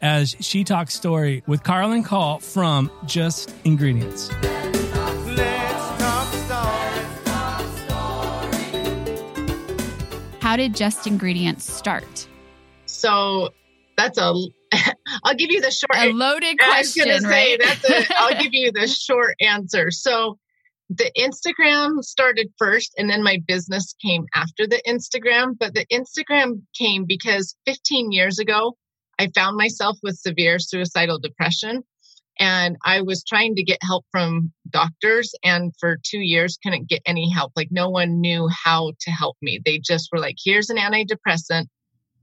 as 0.00 0.36
she 0.40 0.62
talks 0.62 0.94
story 0.94 1.42
with 1.46 1.64
Carolyn 1.64 2.04
Call 2.04 2.38
from 2.38 2.90
Just 3.06 3.54
Ingredients. 3.64 4.30
How 10.54 10.58
did 10.58 10.76
Just 10.76 11.08
Ingredients 11.08 11.68
start? 11.68 12.28
So 12.86 13.50
that's 13.96 14.18
a 14.18 14.32
I'll 15.24 15.34
give 15.34 15.50
you 15.50 15.60
the 15.60 15.72
short 15.72 15.96
a 15.96 16.12
loaded 16.12 16.60
question, 16.60 17.10
I 17.10 17.14
was 17.14 17.24
right? 17.24 17.60
Say, 17.60 17.66
that's 17.90 17.90
a, 17.90 18.14
I'll 18.16 18.34
give 18.40 18.54
you 18.54 18.70
the 18.70 18.86
short 18.86 19.34
answer. 19.40 19.90
So 19.90 20.38
the 20.90 21.10
Instagram 21.18 22.04
started 22.04 22.52
first 22.56 22.94
and 22.96 23.10
then 23.10 23.24
my 23.24 23.38
business 23.48 23.96
came 24.00 24.26
after 24.32 24.68
the 24.68 24.80
Instagram. 24.86 25.58
But 25.58 25.74
the 25.74 25.86
Instagram 25.86 26.62
came 26.78 27.04
because 27.04 27.56
15 27.66 28.12
years 28.12 28.38
ago, 28.38 28.76
I 29.18 29.32
found 29.34 29.56
myself 29.56 29.98
with 30.04 30.14
severe 30.18 30.60
suicidal 30.60 31.18
depression 31.18 31.82
and 32.38 32.76
I 32.84 33.02
was 33.02 33.24
trying 33.24 33.54
to 33.56 33.62
get 33.62 33.78
help 33.82 34.04
from 34.10 34.52
doctors 34.70 35.34
and 35.44 35.72
for 35.78 35.98
2 36.02 36.18
years 36.18 36.58
couldn't 36.62 36.88
get 36.88 37.02
any 37.06 37.30
help. 37.30 37.52
Like 37.56 37.68
no 37.70 37.88
one 37.88 38.20
knew 38.20 38.48
how 38.48 38.92
to 39.00 39.10
help 39.10 39.36
me. 39.40 39.60
They 39.64 39.78
just 39.78 40.08
were 40.12 40.18
like, 40.18 40.36
"Here's 40.42 40.70
an 40.70 40.78
antidepressant." 40.78 41.66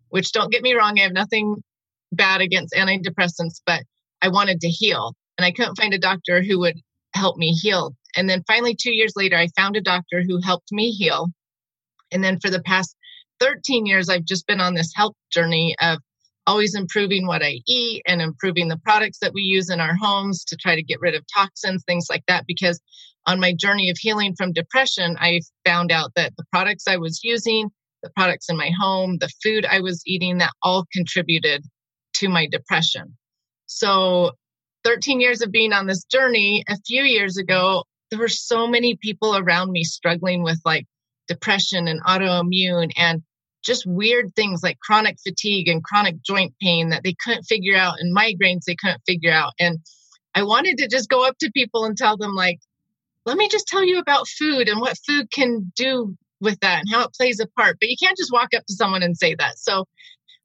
Which 0.09 0.33
don't 0.33 0.51
get 0.51 0.61
me 0.61 0.73
wrong, 0.73 0.99
I 0.99 1.03
have 1.03 1.13
nothing 1.13 1.63
bad 2.11 2.41
against 2.41 2.73
antidepressants, 2.73 3.61
but 3.65 3.83
I 4.21 4.27
wanted 4.27 4.59
to 4.61 4.67
heal. 4.67 5.15
And 5.37 5.45
I 5.45 5.51
couldn't 5.51 5.79
find 5.79 5.93
a 5.93 5.97
doctor 5.97 6.43
who 6.43 6.59
would 6.59 6.79
help 7.13 7.37
me 7.37 7.53
heal. 7.53 7.95
And 8.15 8.29
then 8.29 8.43
finally, 8.45 8.75
two 8.75 8.91
years 8.91 9.13
later, 9.15 9.37
I 9.37 9.47
found 9.55 9.77
a 9.77 9.81
doctor 9.81 10.21
who 10.21 10.41
helped 10.41 10.71
me 10.71 10.91
heal. 10.91 11.29
And 12.11 12.23
then 12.23 12.39
for 12.39 12.49
the 12.49 12.61
past 12.61 12.95
13 13.39 13.85
years, 13.85 14.09
I've 14.09 14.25
just 14.25 14.45
been 14.47 14.59
on 14.59 14.73
this 14.73 14.91
health 14.95 15.15
journey 15.31 15.75
of 15.81 15.99
always 16.47 16.75
improving 16.75 17.27
what 17.27 17.43
I 17.43 17.59
eat 17.67 18.01
and 18.07 18.21
improving 18.21 18.67
the 18.67 18.77
products 18.77 19.19
that 19.19 19.33
we 19.33 19.41
use 19.41 19.69
in 19.69 19.79
our 19.79 19.95
homes 19.95 20.43
to 20.45 20.57
try 20.57 20.75
to 20.75 20.83
get 20.83 20.99
rid 20.99 21.15
of 21.15 21.23
toxins, 21.33 21.83
things 21.83 22.07
like 22.09 22.23
that. 22.27 22.45
Because 22.47 22.79
on 23.25 23.39
my 23.39 23.53
journey 23.53 23.89
of 23.89 23.97
healing 23.97 24.35
from 24.35 24.53
depression, 24.53 25.15
I 25.19 25.41
found 25.65 25.91
out 25.91 26.11
that 26.15 26.33
the 26.37 26.45
products 26.51 26.87
I 26.87 26.97
was 26.97 27.23
using, 27.23 27.69
the 28.03 28.09
products 28.15 28.49
in 28.49 28.57
my 28.57 28.71
home, 28.79 29.17
the 29.19 29.29
food 29.43 29.65
I 29.65 29.81
was 29.81 30.01
eating, 30.05 30.39
that 30.39 30.53
all 30.63 30.85
contributed 30.91 31.63
to 32.15 32.29
my 32.29 32.47
depression. 32.51 33.17
So 33.67 34.31
13 34.83 35.21
years 35.21 35.41
of 35.41 35.51
being 35.51 35.73
on 35.73 35.85
this 35.85 36.03
journey, 36.05 36.63
a 36.67 36.77
few 36.87 37.03
years 37.03 37.37
ago, 37.37 37.83
there 38.09 38.19
were 38.19 38.27
so 38.27 38.67
many 38.67 38.97
people 38.97 39.37
around 39.37 39.71
me 39.71 39.83
struggling 39.83 40.43
with 40.43 40.59
like 40.65 40.85
depression 41.27 41.87
and 41.87 42.03
autoimmune 42.03 42.91
and 42.97 43.21
just 43.63 43.85
weird 43.85 44.35
things 44.35 44.61
like 44.63 44.79
chronic 44.79 45.17
fatigue 45.25 45.67
and 45.67 45.83
chronic 45.83 46.21
joint 46.23 46.53
pain 46.61 46.89
that 46.89 47.03
they 47.03 47.15
couldn't 47.23 47.43
figure 47.43 47.75
out 47.75 47.99
and 47.99 48.15
migraines 48.15 48.63
they 48.65 48.75
couldn't 48.75 49.01
figure 49.05 49.31
out. 49.31 49.53
And 49.59 49.79
I 50.33 50.43
wanted 50.43 50.77
to 50.77 50.87
just 50.87 51.09
go 51.09 51.25
up 51.25 51.37
to 51.39 51.51
people 51.51 51.85
and 51.85 51.97
tell 51.97 52.17
them, 52.17 52.35
like, 52.35 52.59
let 53.25 53.37
me 53.37 53.49
just 53.49 53.67
tell 53.67 53.83
you 53.83 53.99
about 53.99 54.27
food 54.27 54.67
and 54.67 54.79
what 54.79 54.97
food 55.05 55.29
can 55.31 55.71
do 55.75 56.15
with 56.39 56.59
that 56.61 56.79
and 56.79 56.89
how 56.91 57.03
it 57.03 57.13
plays 57.13 57.39
a 57.39 57.47
part. 57.47 57.77
But 57.79 57.89
you 57.89 57.95
can't 58.01 58.17
just 58.17 58.31
walk 58.31 58.49
up 58.55 58.65
to 58.65 58.73
someone 58.73 59.03
and 59.03 59.17
say 59.17 59.35
that. 59.35 59.59
So 59.59 59.85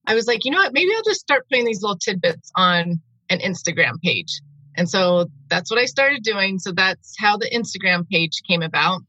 I 0.07 0.15
was 0.15 0.27
like, 0.27 0.45
you 0.45 0.51
know 0.51 0.59
what? 0.59 0.73
Maybe 0.73 0.91
I'll 0.95 1.03
just 1.03 1.21
start 1.21 1.47
putting 1.49 1.65
these 1.65 1.83
little 1.83 1.99
tidbits 1.99 2.51
on 2.55 3.01
an 3.31 3.39
Instagram 3.39 4.01
page. 4.05 4.41
And 4.77 4.89
so 4.89 5.27
that's 5.49 5.71
what 5.71 5.81
I 5.81 5.87
started 5.87 6.23
doing. 6.23 6.59
So 6.59 6.73
that's 6.73 7.15
how 7.19 7.39
the 7.39 7.49
Instagram 7.51 8.07
page 8.09 8.43
came 8.47 8.63
about. 8.63 9.01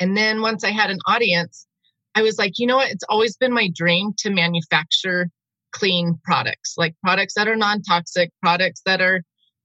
And 0.00 0.16
then 0.16 0.40
once 0.40 0.64
I 0.64 0.70
had 0.70 0.90
an 0.90 0.98
audience, 1.06 1.66
I 2.14 2.22
was 2.22 2.38
like, 2.38 2.58
you 2.58 2.66
know 2.66 2.76
what? 2.76 2.90
It's 2.90 3.04
always 3.08 3.36
been 3.36 3.52
my 3.52 3.70
dream 3.74 4.12
to 4.18 4.30
manufacture 4.30 5.28
clean 5.72 6.18
products, 6.24 6.74
like 6.76 6.94
products 7.02 7.34
that 7.34 7.48
are 7.48 7.56
non 7.56 7.82
toxic, 7.82 8.30
products 8.40 8.82
that 8.84 9.00
are 9.00 9.22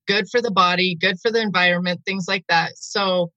good 0.07 0.29
for 0.29 0.41
the 0.41 0.51
body, 0.51 0.95
good 0.95 1.19
for 1.21 1.31
the 1.31 1.41
environment, 1.41 2.01
things 2.05 2.25
like 2.27 2.45
that. 2.47 2.71
So 2.77 3.31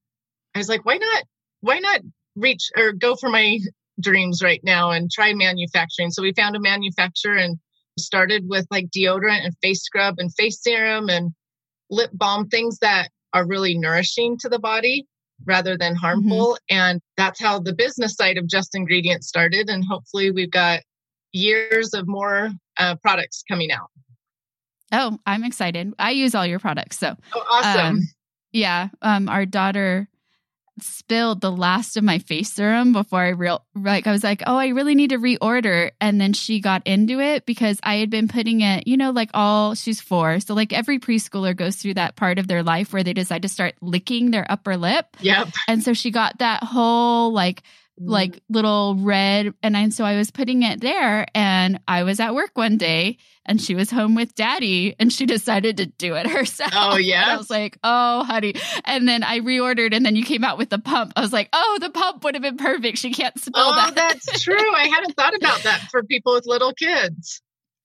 I 0.55 0.59
was 0.59 0.69
like, 0.69 0.85
why 0.85 0.97
not? 0.97 1.25
Why 1.61 1.79
not 1.79 2.01
reach 2.37 2.71
or 2.77 2.93
go 2.93 3.17
for 3.17 3.29
my 3.29 3.59
dreams 4.01 4.43
right 4.43 4.61
now 4.63 4.91
and 4.91 5.11
try 5.11 5.35
manufacturing? 5.35 6.11
So 6.11 6.23
we 6.23 6.33
found 6.33 6.57
a 6.57 6.61
manufacturer 6.61 7.37
and 7.37 7.59
started 7.99 8.45
with 8.47 8.67
like 8.71 8.87
deodorant 8.97 9.45
and 9.45 9.55
face 9.63 9.83
scrub 9.83 10.15
and 10.19 10.33
face 10.35 10.63
serum 10.63 11.11
and 11.11 11.33
lip 11.91 12.11
balm, 12.15 12.49
things 12.49 12.79
that 12.79 13.11
are 13.35 13.47
really 13.47 13.77
nourishing 13.77 14.39
to 14.39 14.49
the 14.49 14.59
body 14.59 15.07
rather 15.47 15.77
than 15.77 15.93
mm-hmm. 15.95 16.01
harmful. 16.01 16.59
Mm-hmm. 16.71 16.77
And 16.77 17.01
that's 17.17 17.41
how 17.41 17.59
the 17.59 17.75
business 17.75 18.15
side 18.15 18.39
of 18.39 18.47
Just 18.47 18.75
Ingredients 18.75 19.29
started. 19.29 19.69
And 19.69 19.85
hopefully, 19.85 20.31
we've 20.31 20.51
got 20.51 20.81
years 21.33 21.95
of 21.95 22.09
more 22.09 22.51
uh, 22.79 22.97
products 22.97 23.45
coming 23.49 23.71
out. 23.71 23.91
Oh, 24.93 25.19
I'm 25.27 25.45
excited. 25.45 25.93
I 25.99 26.11
use 26.11 26.35
all 26.35 26.47
your 26.47 26.59
products. 26.59 26.99
So, 26.99 27.15
oh, 27.35 27.45
awesome. 27.49 27.87
Um, 27.87 28.03
yeah. 28.53 28.89
Um, 29.03 29.29
our 29.29 29.47
daughter 29.47 30.09
spilled 30.83 31.41
the 31.41 31.51
last 31.51 31.97
of 31.97 32.05
my 32.05 32.19
face 32.19 32.53
serum 32.53 32.93
before 32.93 33.21
I 33.21 33.29
real 33.31 33.65
like 33.75 34.07
I 34.07 34.13
was 34.13 34.25
like, 34.25 34.43
"Oh, 34.47 34.57
I 34.57 34.69
really 34.69 34.95
need 34.95 35.11
to 35.11 35.19
reorder." 35.19 35.91
And 36.01 36.21
then 36.21 36.33
she 36.33 36.61
got 36.61 36.87
into 36.87 37.21
it 37.21 37.47
because 37.47 37.79
I 37.83 37.97
had 37.97 38.11
been 38.11 38.29
putting 38.29 38.61
it, 38.61 38.87
you 38.87 38.97
know, 38.97 39.11
like 39.11 39.31
all 39.35 39.75
she's 39.75 40.01
4. 40.01 40.41
So 40.41 40.55
like 40.55 40.73
every 40.73 40.99
preschooler 40.99 41.57
goes 41.57 41.77
through 41.77 41.95
that 41.95 42.17
part 42.17 42.39
of 42.39 42.47
their 42.47 42.63
life 42.63 42.93
where 42.93 43.03
they 43.03 43.13
decide 43.13 43.43
to 43.43 43.49
start 43.49 43.75
licking 43.81 44.31
their 44.31 44.51
upper 44.51 44.77
lip. 44.77 45.17
Yep. 45.21 45.49
And 45.69 45.83
so 45.83 45.93
she 45.93 46.11
got 46.11 46.39
that 46.39 46.65
whole 46.65 47.33
like 47.33 47.63
like 48.01 48.37
mm. 48.37 48.41
little 48.49 48.97
red 48.97 49.55
and 49.63 49.77
I, 49.77 49.89
so 49.91 50.05
I 50.05 50.17
was 50.17 50.31
putting 50.31 50.63
it 50.63 50.81
there 50.81 51.27
and 51.35 51.81
I 51.87 52.03
was 52.05 52.19
at 52.19 52.35
work 52.35 52.53
one 52.55 52.79
day 52.79 53.19
and 53.45 53.61
she 53.61 53.75
was 53.75 53.91
home 53.91 54.15
with 54.15 54.35
daddy 54.35 54.95
and 54.99 55.13
she 55.13 55.27
decided 55.27 55.77
to 55.79 55.87
do 55.87 56.15
it 56.15 56.27
herself. 56.27 56.73
Oh 56.75 56.97
yeah. 56.97 57.21
And 57.21 57.33
I 57.33 57.37
was 57.37 57.51
like, 57.51 57.79
"Oh, 57.85 58.25
honey." 58.25 58.55
And 58.85 59.07
then 59.07 59.23
I 59.23 59.41
reordered 59.41 59.95
and 59.95 60.07
then 60.07 60.17
you 60.17 60.25
came 60.25 60.43
out 60.43 60.57
with 60.57 60.71
the 60.71 60.79
pump. 60.79 61.13
I 61.17 61.21
was 61.21 61.33
like, 61.33 61.51
"Oh, 61.53 61.79
the 61.81 61.91
pump 61.91 62.25
would 62.25 62.35
have 62.35 62.43
been 62.43 62.57
perfect. 62.57 62.99
She 62.99 63.13
can't 63.13 63.39
spill 63.39 63.53
oh, 63.57 63.75
that." 63.75 63.95
that's 63.95 64.43
true. 64.43 64.57
I 64.57 64.87
hadn't 64.87 65.15
thought 65.15 65.37
about 65.37 65.63
that 65.65 65.81
for 65.91 66.03
people 66.03 66.33
with 66.33 66.47
little 66.47 66.73
kids. 66.73 67.43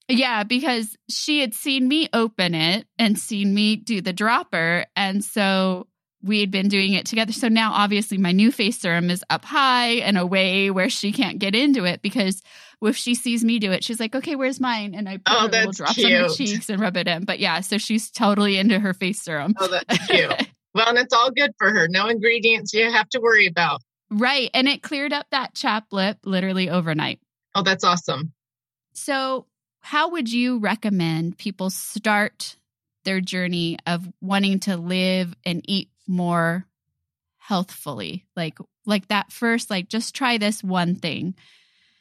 Yeah, 0.08 0.44
because 0.44 0.96
she 1.10 1.40
had 1.40 1.52
seen 1.52 1.86
me 1.86 2.08
open 2.12 2.54
it 2.54 2.86
and 2.98 3.18
seen 3.18 3.52
me 3.52 3.76
do 3.76 4.00
the 4.00 4.12
dropper 4.12 4.86
and 4.94 5.22
so 5.22 5.88
we 6.26 6.40
had 6.40 6.50
been 6.50 6.68
doing 6.68 6.92
it 6.92 7.06
together. 7.06 7.32
So 7.32 7.48
now, 7.48 7.72
obviously, 7.72 8.18
my 8.18 8.32
new 8.32 8.50
face 8.50 8.78
serum 8.78 9.10
is 9.10 9.24
up 9.30 9.44
high 9.44 9.94
and 9.94 10.18
away 10.18 10.70
where 10.70 10.90
she 10.90 11.12
can't 11.12 11.38
get 11.38 11.54
into 11.54 11.84
it 11.84 12.02
because 12.02 12.42
if 12.82 12.96
she 12.96 13.14
sees 13.14 13.44
me 13.44 13.58
do 13.58 13.72
it, 13.72 13.84
she's 13.84 14.00
like, 14.00 14.14
"Okay, 14.14 14.36
where's 14.36 14.60
mine?" 14.60 14.94
And 14.94 15.08
I 15.08 15.14
oh, 15.14 15.18
put 15.18 15.54
oh, 15.54 15.58
little 15.58 15.72
drops 15.72 15.94
cute. 15.94 16.12
on 16.12 16.28
her 16.28 16.34
cheeks 16.34 16.68
and 16.68 16.80
rub 16.80 16.96
it 16.96 17.08
in. 17.08 17.24
But 17.24 17.38
yeah, 17.38 17.60
so 17.60 17.78
she's 17.78 18.10
totally 18.10 18.58
into 18.58 18.78
her 18.78 18.92
face 18.92 19.22
serum. 19.22 19.54
Oh, 19.58 19.68
that's 19.68 20.06
cute. 20.06 20.48
well, 20.74 20.88
and 20.88 20.98
it's 20.98 21.14
all 21.14 21.30
good 21.30 21.52
for 21.58 21.70
her. 21.70 21.88
No 21.88 22.08
ingredients 22.08 22.74
you 22.74 22.90
have 22.90 23.08
to 23.10 23.20
worry 23.20 23.46
about. 23.46 23.80
Right, 24.10 24.50
and 24.54 24.68
it 24.68 24.82
cleared 24.82 25.12
up 25.12 25.26
that 25.30 25.54
chap 25.54 25.86
lip 25.92 26.18
literally 26.24 26.70
overnight. 26.70 27.20
Oh, 27.54 27.62
that's 27.62 27.84
awesome. 27.84 28.32
So, 28.92 29.46
how 29.80 30.10
would 30.10 30.32
you 30.32 30.58
recommend 30.58 31.38
people 31.38 31.70
start 31.70 32.56
their 33.04 33.20
journey 33.20 33.78
of 33.86 34.06
wanting 34.20 34.60
to 34.60 34.76
live 34.76 35.34
and 35.44 35.62
eat 35.64 35.88
more 36.06 36.66
healthfully. 37.46 38.26
Like 38.34 38.58
like 38.84 39.08
that 39.08 39.32
first 39.32 39.70
like 39.70 39.88
just 39.88 40.14
try 40.14 40.38
this 40.38 40.62
one 40.62 40.96
thing. 40.96 41.34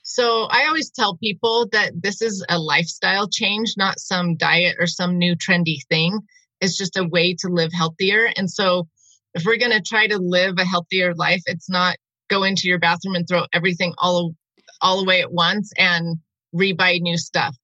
So 0.01 0.47
i 0.49 0.65
always 0.67 0.91
tell 0.91 1.17
people 1.17 1.67
that 1.71 1.91
this 2.01 2.21
is 2.21 2.45
a 2.49 2.59
lifestyle 2.59 3.27
change 3.27 3.73
not 3.77 3.99
some 3.99 4.35
diet 4.37 4.75
or 4.79 4.87
some 4.87 5.17
new 5.17 5.35
trendy 5.35 5.77
thing. 5.89 6.19
It's 6.61 6.77
just 6.77 6.97
a 6.97 7.07
way 7.07 7.35
to 7.41 7.49
live 7.49 7.71
healthier. 7.73 8.29
And 8.35 8.49
so 8.49 8.87
if 9.33 9.45
we're 9.45 9.57
going 9.57 9.71
to 9.71 9.81
try 9.81 10.07
to 10.07 10.17
live 10.17 10.55
a 10.57 10.65
healthier 10.65 11.13
life 11.13 11.43
it's 11.45 11.69
not 11.69 11.97
go 12.27 12.43
into 12.43 12.67
your 12.67 12.79
bathroom 12.79 13.15
and 13.15 13.27
throw 13.27 13.45
everything 13.53 13.93
all 13.97 14.33
all 14.81 15.01
away 15.01 15.21
at 15.21 15.31
once 15.31 15.71
and 15.77 16.17
rebuy 16.55 17.01
new 17.01 17.17
stuff. 17.17 17.55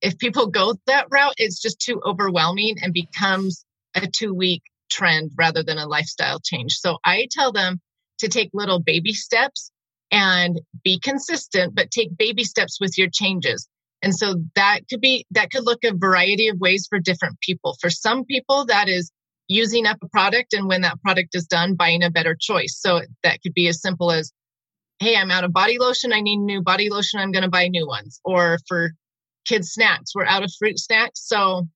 If 0.00 0.18
people 0.18 0.46
go 0.46 0.74
that 0.86 1.08
route 1.10 1.34
it's 1.38 1.60
just 1.60 1.80
too 1.80 2.00
overwhelming 2.04 2.76
and 2.82 2.92
becomes 2.92 3.64
a 3.96 4.06
two 4.06 4.32
week 4.32 4.62
trend 4.90 5.32
rather 5.36 5.62
than 5.62 5.78
a 5.78 5.86
lifestyle 5.86 6.40
change. 6.40 6.74
So 6.78 6.98
I 7.04 7.28
tell 7.30 7.52
them 7.52 7.80
to 8.18 8.28
take 8.28 8.50
little 8.52 8.80
baby 8.80 9.12
steps 9.12 9.70
and 10.10 10.60
be 10.84 10.98
consistent, 10.98 11.74
but 11.74 11.90
take 11.90 12.16
baby 12.16 12.44
steps 12.44 12.78
with 12.80 12.96
your 12.96 13.08
changes. 13.12 13.68
And 14.02 14.14
so 14.14 14.36
that 14.54 14.80
could 14.88 15.00
be, 15.00 15.26
that 15.32 15.50
could 15.50 15.64
look 15.64 15.82
a 15.84 15.94
variety 15.94 16.48
of 16.48 16.60
ways 16.60 16.86
for 16.88 16.98
different 16.98 17.40
people. 17.40 17.76
For 17.80 17.90
some 17.90 18.24
people, 18.24 18.66
that 18.66 18.88
is 18.88 19.10
using 19.48 19.86
up 19.86 19.98
a 20.02 20.08
product. 20.08 20.52
And 20.52 20.68
when 20.68 20.82
that 20.82 21.00
product 21.02 21.34
is 21.34 21.46
done, 21.46 21.74
buying 21.74 22.02
a 22.02 22.10
better 22.10 22.36
choice. 22.38 22.78
So 22.78 23.00
that 23.22 23.42
could 23.42 23.54
be 23.54 23.68
as 23.68 23.80
simple 23.80 24.12
as, 24.12 24.32
Hey, 24.98 25.16
I'm 25.16 25.30
out 25.30 25.44
of 25.44 25.52
body 25.52 25.78
lotion. 25.78 26.12
I 26.12 26.20
need 26.20 26.38
new 26.38 26.62
body 26.62 26.88
lotion. 26.88 27.20
I'm 27.20 27.32
going 27.32 27.42
to 27.42 27.50
buy 27.50 27.68
new 27.68 27.86
ones. 27.86 28.18
Or 28.24 28.58
for 28.66 28.92
kids 29.44 29.70
snacks, 29.72 30.14
we're 30.14 30.24
out 30.24 30.42
of 30.42 30.52
fruit 30.58 30.78
snacks. 30.78 31.20
So 31.26 31.68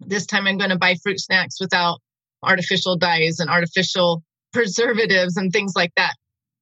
this 0.00 0.26
time 0.26 0.46
I'm 0.46 0.58
going 0.58 0.70
to 0.70 0.78
buy 0.78 0.94
fruit 1.02 1.18
snacks 1.18 1.60
without 1.60 2.00
artificial 2.44 2.96
dyes 2.96 3.40
and 3.40 3.50
artificial 3.50 4.22
preservatives 4.52 5.36
and 5.36 5.52
things 5.52 5.72
like 5.74 5.92
that. 5.96 6.14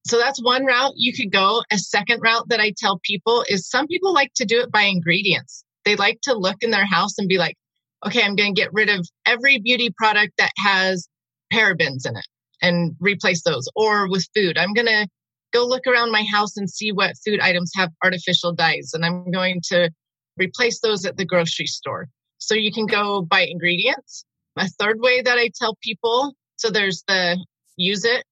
So 0.06 0.18
that's 0.18 0.42
one 0.42 0.64
route 0.64 0.94
you 0.96 1.12
could 1.12 1.30
go. 1.30 1.62
A 1.70 1.78
second 1.78 2.20
route 2.22 2.48
that 2.48 2.60
I 2.60 2.72
tell 2.76 2.98
people 3.04 3.44
is 3.48 3.68
some 3.68 3.86
people 3.86 4.12
like 4.12 4.32
to 4.34 4.44
do 4.44 4.60
it 4.60 4.72
by 4.72 4.82
ingredients. 4.82 5.64
They 5.84 5.96
like 5.96 6.18
to 6.22 6.34
look 6.34 6.56
in 6.60 6.70
their 6.70 6.86
house 6.86 7.18
and 7.18 7.28
be 7.28 7.38
like, 7.38 7.56
okay, 8.04 8.22
I'm 8.22 8.34
going 8.34 8.54
to 8.54 8.60
get 8.60 8.72
rid 8.72 8.88
of 8.88 9.08
every 9.26 9.60
beauty 9.60 9.90
product 9.96 10.32
that 10.38 10.50
has 10.58 11.06
parabens 11.52 12.06
in 12.06 12.16
it 12.16 12.26
and 12.60 12.96
replace 13.00 13.42
those. 13.44 13.68
Or 13.76 14.08
with 14.08 14.26
food, 14.34 14.58
I'm 14.58 14.72
going 14.72 14.86
to 14.86 15.06
go 15.52 15.66
look 15.66 15.86
around 15.86 16.10
my 16.10 16.24
house 16.24 16.56
and 16.56 16.68
see 16.68 16.90
what 16.90 17.14
food 17.24 17.40
items 17.40 17.70
have 17.76 17.90
artificial 18.02 18.52
dyes 18.52 18.90
and 18.94 19.04
I'm 19.04 19.30
going 19.30 19.60
to 19.66 19.90
replace 20.36 20.80
those 20.80 21.04
at 21.04 21.16
the 21.16 21.26
grocery 21.26 21.66
store. 21.66 22.08
So 22.38 22.54
you 22.54 22.72
can 22.72 22.86
go 22.86 23.22
by 23.22 23.42
ingredients 23.42 24.24
a 24.56 24.68
third 24.68 24.98
way 25.00 25.22
that 25.22 25.38
I 25.38 25.50
tell 25.58 25.76
people 25.82 26.34
so 26.62 26.70
there's 26.70 27.02
the 27.08 27.44
use 27.76 28.04
it, 28.04 28.24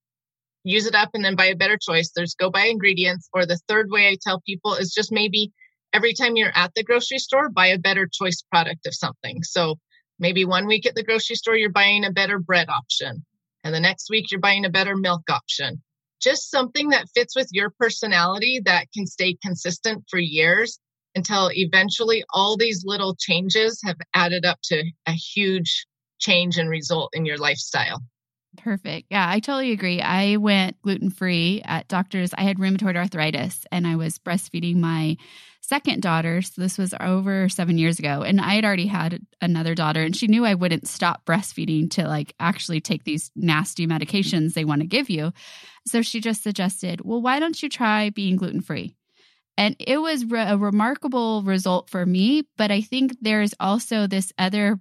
use 0.63 0.87
it 0.87 0.95
up, 0.95 1.11
and 1.15 1.25
then 1.25 1.35
by 1.35 1.47
a 1.47 1.57
better 1.57 1.77
choice. 1.77 2.13
There's 2.15 2.35
go 2.35 2.49
buy 2.49 2.67
ingredients. 2.67 3.29
Or 3.33 3.45
the 3.45 3.59
third 3.69 3.91
way 3.91 4.09
I 4.09 4.17
tell 4.21 4.41
people 4.41 4.75
is 4.75 4.95
just 4.95 5.11
maybe 5.11 5.53
every 5.93 6.15
time 6.15 6.37
you're 6.37 6.57
at 6.57 6.73
the 6.75 6.85
grocery 6.85 7.19
store, 7.19 7.49
buy 7.49 7.67
a 7.67 7.79
better 7.79 8.09
choice 8.11 8.43
product 8.49 8.87
of 8.87 8.95
something. 8.95 9.43
So 9.43 9.81
maybe 10.21 10.45
one 10.45 10.69
week 10.69 10.87
at 10.87 10.95
the 10.95 11.03
grocery 11.03 11.35
store, 11.35 11.57
you're 11.57 11.71
buying 11.71 12.05
a 12.05 12.13
better 12.13 12.39
bread 12.39 12.69
option. 12.69 13.25
And 13.65 13.75
the 13.75 13.81
next 13.81 14.09
week, 14.11 14.31
you're 14.31 14.41
buying 14.41 14.65
a 14.65 14.71
better 14.71 14.97
milk 14.97 15.23
option. 15.29 15.83
Just 16.21 16.51
something 16.51 16.91
that 16.91 17.09
fits 17.15 17.35
with 17.35 17.49
your 17.51 17.71
personality 17.81 18.61
that 18.65 18.87
can 18.93 19.07
stay 19.07 19.37
consistent 19.43 20.05
for 20.09 20.21
years 20.21 20.79
until 21.17 21.51
eventually 21.53 22.23
all 22.33 22.57
these 22.57 22.85
little 22.85 23.17
changes 23.19 23.81
have 23.85 23.97
added 24.15 24.45
up 24.45 24.59
to 24.63 24.85
a 25.07 25.13
huge 25.13 25.87
change 26.21 26.59
and 26.59 26.71
result 26.71 27.11
in 27.15 27.25
your 27.25 27.39
lifestyle. 27.39 28.01
Perfect. 28.57 29.07
Yeah, 29.11 29.29
I 29.29 29.39
totally 29.39 29.73
agree. 29.73 30.01
I 30.01 30.37
went 30.37 30.81
gluten 30.83 31.11
free 31.11 31.63
at 31.65 31.89
doctors. 31.89 32.35
I 32.37 32.43
had 32.43 32.59
rheumatoid 32.59 32.97
arthritis 32.97 33.65
and 33.71 33.87
I 33.87 33.97
was 33.97 34.19
breastfeeding 34.19 34.77
my 34.77 35.17
second 35.61 36.03
daughter. 36.03 36.43
So 36.43 36.61
this 36.61 36.77
was 36.77 36.93
over 36.99 37.49
seven 37.49 37.79
years 37.79 38.01
ago. 38.01 38.23
And 38.23 38.41
I 38.41 38.55
had 38.55 38.65
already 38.65 38.89
had 38.89 39.21
another 39.41 39.77
daughter, 39.77 40.03
and 40.03 40.17
she 40.17 40.27
knew 40.27 40.45
I 40.45 40.55
wouldn't 40.55 40.89
stop 40.89 41.25
breastfeeding 41.25 41.91
to 41.93 42.09
like 42.09 42.35
actually 42.41 42.81
take 42.81 43.05
these 43.05 43.31
nasty 43.37 43.87
medications 43.87 44.55
they 44.55 44.65
want 44.65 44.81
to 44.81 44.89
give 44.89 45.09
you. 45.09 45.33
So 45.87 46.03
she 46.03 46.21
just 46.21 46.43
suggested, 46.43 47.03
well, 47.05 47.23
why 47.23 47.39
don't 47.39 47.63
you 47.63 47.69
try 47.69 48.11
being 48.11 48.37
gluten 48.37 48.63
free? 48.63 48.97
And 49.57 49.77
it 49.79 49.99
was 49.99 50.25
re- 50.25 50.49
a 50.49 50.59
remarkable 50.59 51.43
result 51.43 51.89
for 51.89 52.05
me. 52.05 52.49
But 52.57 52.73
I 52.73 52.81
think 52.81 53.17
there's 53.21 53.55
also 53.61 54.07
this 54.07 54.33
other, 54.39 54.81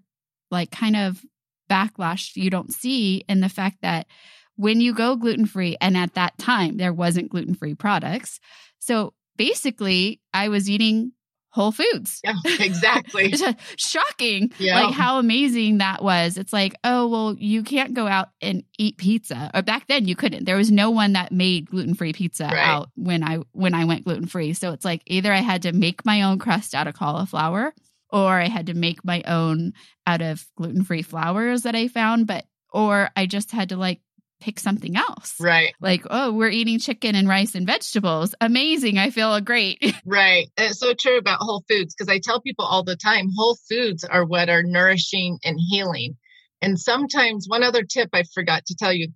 like, 0.51 0.71
kind 0.71 0.95
of 0.95 1.23
backlash 1.69 2.35
you 2.35 2.49
don't 2.49 2.73
see 2.73 3.23
in 3.29 3.41
the 3.41 3.49
fact 3.49 3.77
that 3.81 4.07
when 4.55 4.81
you 4.81 4.93
go 4.93 5.15
gluten 5.15 5.45
free, 5.45 5.77
and 5.79 5.95
at 5.95 6.15
that 6.15 6.37
time 6.37 6.75
there 6.77 6.91
wasn't 6.91 7.29
gluten 7.29 7.55
free 7.55 7.75
products. 7.75 8.41
So 8.79 9.13
basically, 9.37 10.19
I 10.33 10.49
was 10.49 10.69
eating 10.69 11.13
Whole 11.51 11.71
Foods. 11.71 12.19
Yeah, 12.23 12.33
exactly. 12.59 13.33
Shocking. 13.77 14.51
Yeah. 14.59 14.81
Like 14.81 14.93
how 14.93 15.17
amazing 15.17 15.79
that 15.79 16.03
was. 16.03 16.37
It's 16.37 16.53
like, 16.53 16.75
oh, 16.83 17.07
well, 17.07 17.35
you 17.39 17.63
can't 17.63 17.93
go 17.93 18.05
out 18.05 18.29
and 18.41 18.63
eat 18.77 18.97
pizza. 18.97 19.49
Or 19.53 19.61
back 19.61 19.87
then 19.87 20.05
you 20.05 20.15
couldn't. 20.15 20.45
There 20.45 20.57
was 20.57 20.71
no 20.71 20.91
one 20.91 21.13
that 21.13 21.31
made 21.31 21.69
gluten-free 21.69 22.13
pizza 22.13 22.45
right. 22.45 22.57
out 22.57 22.89
when 22.95 23.23
I 23.23 23.39
when 23.53 23.73
I 23.73 23.85
went 23.85 24.03
gluten-free. 24.03 24.53
So 24.53 24.73
it's 24.73 24.85
like 24.85 25.01
either 25.05 25.31
I 25.31 25.39
had 25.39 25.61
to 25.63 25.71
make 25.71 26.05
my 26.05 26.23
own 26.23 26.37
crust 26.37 26.75
out 26.75 26.87
of 26.87 26.95
cauliflower 26.95 27.73
or 28.09 28.39
I 28.39 28.47
had 28.47 28.67
to 28.67 28.73
make 28.73 29.03
my 29.03 29.21
own 29.27 29.73
out 30.05 30.21
of 30.21 30.45
gluten-free 30.57 31.03
flours 31.03 31.63
that 31.63 31.75
I 31.75 31.87
found, 31.87 32.27
but 32.27 32.45
or 32.71 33.09
I 33.15 33.25
just 33.25 33.51
had 33.51 33.69
to 33.69 33.77
like 33.77 34.01
pick 34.39 34.59
something 34.59 34.95
else. 34.95 35.35
Right. 35.39 35.73
Like, 35.81 36.05
oh, 36.09 36.31
we're 36.31 36.49
eating 36.49 36.79
chicken 36.79 37.15
and 37.15 37.27
rice 37.27 37.55
and 37.55 37.67
vegetables. 37.67 38.33
Amazing. 38.39 38.97
I 38.97 39.09
feel 39.09 39.39
great. 39.41 39.95
right. 40.05 40.47
It's 40.57 40.79
so 40.79 40.93
true 40.93 41.17
about 41.17 41.39
whole 41.41 41.63
foods 41.69 41.93
because 41.93 42.11
I 42.13 42.19
tell 42.19 42.41
people 42.41 42.65
all 42.65 42.83
the 42.83 42.95
time 42.95 43.29
whole 43.35 43.57
foods 43.69 44.03
are 44.03 44.25
what 44.25 44.49
are 44.49 44.63
nourishing 44.63 45.39
and 45.43 45.57
healing. 45.59 46.17
And 46.61 46.79
sometimes, 46.79 47.47
one 47.47 47.63
other 47.63 47.83
tip 47.83 48.09
I 48.13 48.23
forgot 48.33 48.65
to 48.65 48.75
tell 48.75 48.93
you 48.93 49.09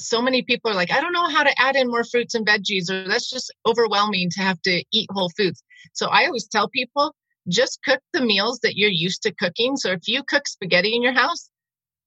so 0.00 0.22
many 0.22 0.42
people 0.42 0.70
are 0.70 0.74
like, 0.74 0.92
I 0.92 1.00
don't 1.00 1.12
know 1.12 1.28
how 1.28 1.42
to 1.42 1.60
add 1.60 1.76
in 1.76 1.88
more 1.88 2.04
fruits 2.04 2.34
and 2.34 2.46
veggies, 2.46 2.88
or 2.90 3.06
that's 3.08 3.28
just 3.28 3.52
overwhelming 3.66 4.30
to 4.30 4.42
have 4.42 4.60
to 4.62 4.84
eat 4.92 5.08
whole 5.10 5.30
foods. 5.36 5.62
So 5.92 6.06
I 6.06 6.26
always 6.26 6.46
tell 6.46 6.68
people 6.68 7.14
just 7.48 7.80
cook 7.84 8.00
the 8.12 8.20
meals 8.20 8.60
that 8.62 8.76
you're 8.76 8.90
used 8.90 9.22
to 9.22 9.34
cooking. 9.34 9.76
So 9.76 9.92
if 9.92 10.06
you 10.06 10.22
cook 10.22 10.46
spaghetti 10.46 10.94
in 10.94 11.02
your 11.02 11.12
house, 11.12 11.50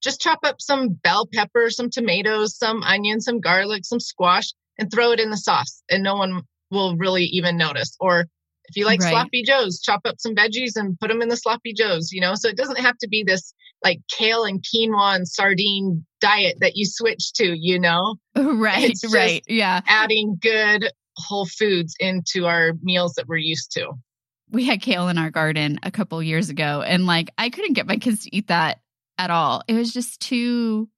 just 0.02 0.22
chop 0.22 0.40
up 0.44 0.56
some 0.60 0.90
bell 0.90 1.28
pepper, 1.32 1.70
some 1.70 1.90
tomatoes, 1.90 2.58
some 2.58 2.84
onion, 2.84 3.22
some 3.22 3.40
garlic, 3.40 3.86
some 3.86 4.00
squash, 4.00 4.54
and 4.78 4.92
throw 4.92 5.12
it 5.12 5.20
in 5.20 5.30
the 5.30 5.38
sauce, 5.38 5.84
and 5.90 6.04
no 6.04 6.16
one 6.16 6.42
will 6.72 6.96
really 6.98 7.26
even 7.26 7.58
notice. 7.58 7.96
Or 8.00 8.26
if 8.66 8.76
you 8.76 8.86
like 8.86 9.02
right. 9.02 9.12
sloppy 9.12 9.44
joes, 9.44 9.80
chop 9.82 10.02
up 10.06 10.16
some 10.20 10.34
veggies 10.34 10.76
and 10.76 10.98
put 11.00 11.10
them 11.10 11.22
in 11.22 11.30
the 11.30 11.38
sloppy 11.38 11.74
joes, 11.74 12.12
you 12.12 12.22
know? 12.22 12.34
So 12.36 12.48
it 12.48 12.58
doesn't 12.58 12.80
have 12.80 12.98
to 13.00 13.08
be 13.08 13.24
this 13.24 13.54
like 13.84 14.00
kale 14.10 14.44
and 14.44 14.64
quinoa 14.64 15.16
and 15.16 15.28
sardine 15.28 16.06
diet 16.20 16.58
that 16.62 16.76
you 16.76 16.86
switch 16.86 17.34
to, 17.34 17.56
you 17.58 17.80
know? 17.80 18.16
Right, 18.36 18.96
right. 19.12 19.44
Yeah. 19.48 19.82
Adding 19.88 20.38
good 20.42 20.92
whole 21.18 21.46
foods 21.46 21.96
into 22.00 22.46
our 22.46 22.74
meals 22.82 23.14
that 23.16 23.28
we're 23.28 23.38
used 23.38 23.72
to. 23.74 23.92
We 24.52 24.66
had 24.66 24.82
kale 24.82 25.08
in 25.08 25.18
our 25.18 25.32
garden 25.32 25.80
a 25.84 25.92
couple 25.92 26.22
years 26.22 26.50
ago, 26.50 26.82
and 26.82 27.06
like 27.06 27.30
I 27.38 27.50
couldn't 27.50 27.74
get 27.74 27.88
my 27.88 27.98
kids 27.98 28.26
to 28.26 28.36
eat 28.36 28.48
that 28.48 28.82
at 29.18 29.30
all. 29.30 29.64
It 29.68 29.74
was 29.74 29.94
just 29.94 30.22
too 30.22 30.90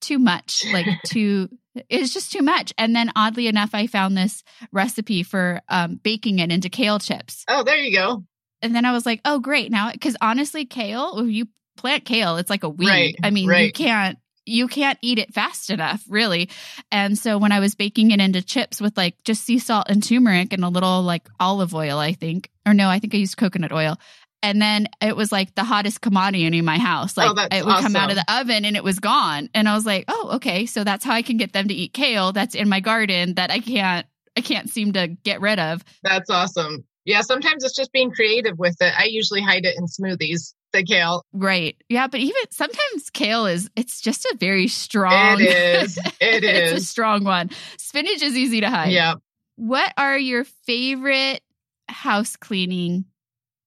too 0.00 0.18
much, 0.18 0.64
like 0.72 0.86
too 1.06 1.48
it 1.88 2.00
was 2.00 2.12
just 2.12 2.32
too 2.32 2.42
much. 2.42 2.72
And 2.76 2.94
then 2.94 3.12
oddly 3.14 3.46
enough, 3.46 3.70
I 3.72 3.86
found 3.86 4.16
this 4.16 4.42
recipe 4.72 5.22
for 5.22 5.60
um, 5.68 6.00
baking 6.02 6.40
it 6.40 6.50
into 6.50 6.68
kale 6.68 6.98
chips. 6.98 7.44
Oh, 7.48 7.62
there 7.62 7.76
you 7.76 7.94
go. 7.94 8.24
And 8.62 8.74
then 8.74 8.84
I 8.84 8.92
was 8.92 9.06
like, 9.06 9.20
oh, 9.24 9.38
great. 9.38 9.70
Now, 9.70 9.92
because 9.92 10.16
honestly, 10.20 10.64
kale, 10.64 11.24
you 11.26 11.46
plant 11.76 12.04
kale, 12.04 12.36
it's 12.36 12.50
like 12.50 12.64
a 12.64 12.68
weed. 12.68 12.88
Right, 12.88 13.16
I 13.22 13.30
mean, 13.30 13.48
right. 13.48 13.66
you 13.66 13.72
can't 13.72 14.18
you 14.48 14.68
can't 14.68 14.98
eat 15.02 15.18
it 15.18 15.32
fast 15.32 15.70
enough, 15.70 16.04
really. 16.08 16.50
And 16.90 17.18
so 17.18 17.38
when 17.38 17.52
I 17.52 17.60
was 17.60 17.74
baking 17.74 18.10
it 18.10 18.20
into 18.20 18.42
chips 18.42 18.80
with 18.80 18.96
like 18.96 19.22
just 19.24 19.44
sea 19.44 19.58
salt 19.58 19.86
and 19.88 20.02
turmeric 20.02 20.52
and 20.52 20.64
a 20.64 20.68
little 20.68 21.02
like 21.02 21.28
olive 21.38 21.74
oil, 21.74 21.98
I 21.98 22.12
think, 22.12 22.50
or 22.66 22.74
no, 22.74 22.88
I 22.88 22.98
think 22.98 23.14
I 23.14 23.18
used 23.18 23.36
coconut 23.36 23.72
oil 23.72 23.98
and 24.42 24.62
then 24.62 24.88
it 25.00 25.16
was 25.16 25.32
like 25.32 25.54
the 25.54 25.64
hottest 25.64 26.00
commodity 26.00 26.44
in 26.46 26.64
my 26.64 26.78
house. 26.78 27.16
Oh, 27.18 27.22
like 27.22 27.50
oh, 27.52 27.56
it 27.56 27.64
would 27.64 27.72
awesome. 27.72 27.92
come 27.92 27.96
out 27.96 28.10
of 28.10 28.16
the 28.16 28.24
oven 28.28 28.64
and 28.64 28.76
it 28.76 28.84
was 28.84 28.98
gone. 29.00 29.50
And 29.54 29.68
I 29.68 29.74
was 29.74 29.84
like, 29.84 30.04
oh, 30.08 30.30
okay. 30.34 30.66
So 30.66 30.84
that's 30.84 31.04
how 31.04 31.12
I 31.12 31.22
can 31.22 31.36
get 31.36 31.52
them 31.52 31.68
to 31.68 31.74
eat 31.74 31.92
kale 31.92 32.32
that's 32.32 32.54
in 32.54 32.68
my 32.68 32.80
garden 32.80 33.34
that 33.34 33.50
I 33.50 33.60
can't 33.60 34.06
I 34.36 34.40
can't 34.40 34.70
seem 34.70 34.92
to 34.92 35.08
get 35.08 35.40
rid 35.40 35.58
of. 35.58 35.84
That's 36.02 36.30
awesome. 36.30 36.84
Yeah, 37.04 37.22
sometimes 37.22 37.64
it's 37.64 37.74
just 37.74 37.90
being 37.90 38.10
creative 38.12 38.58
with 38.58 38.76
it. 38.80 38.92
I 38.96 39.04
usually 39.04 39.42
hide 39.42 39.64
it 39.64 39.76
in 39.76 39.86
smoothies, 39.86 40.54
the 40.72 40.84
kale. 40.84 41.24
Right. 41.32 41.76
Yeah, 41.88 42.06
but 42.06 42.20
even 42.20 42.42
sometimes 42.50 43.10
kale 43.10 43.46
is 43.46 43.70
it's 43.76 44.00
just 44.00 44.24
a 44.26 44.36
very 44.38 44.68
strong 44.68 45.40
It 45.40 45.46
is. 45.46 45.98
It 46.20 46.44
is. 46.44 46.72
it's 46.72 46.82
a 46.82 46.86
strong 46.86 47.24
one. 47.24 47.50
Spinach 47.78 48.22
is 48.22 48.36
easy 48.36 48.60
to 48.60 48.70
hide. 48.70 48.92
Yeah. 48.92 49.14
What 49.56 49.92
are 49.96 50.18
your 50.18 50.44
favorite 50.44 51.40
house 51.88 52.36
cleaning 52.36 53.06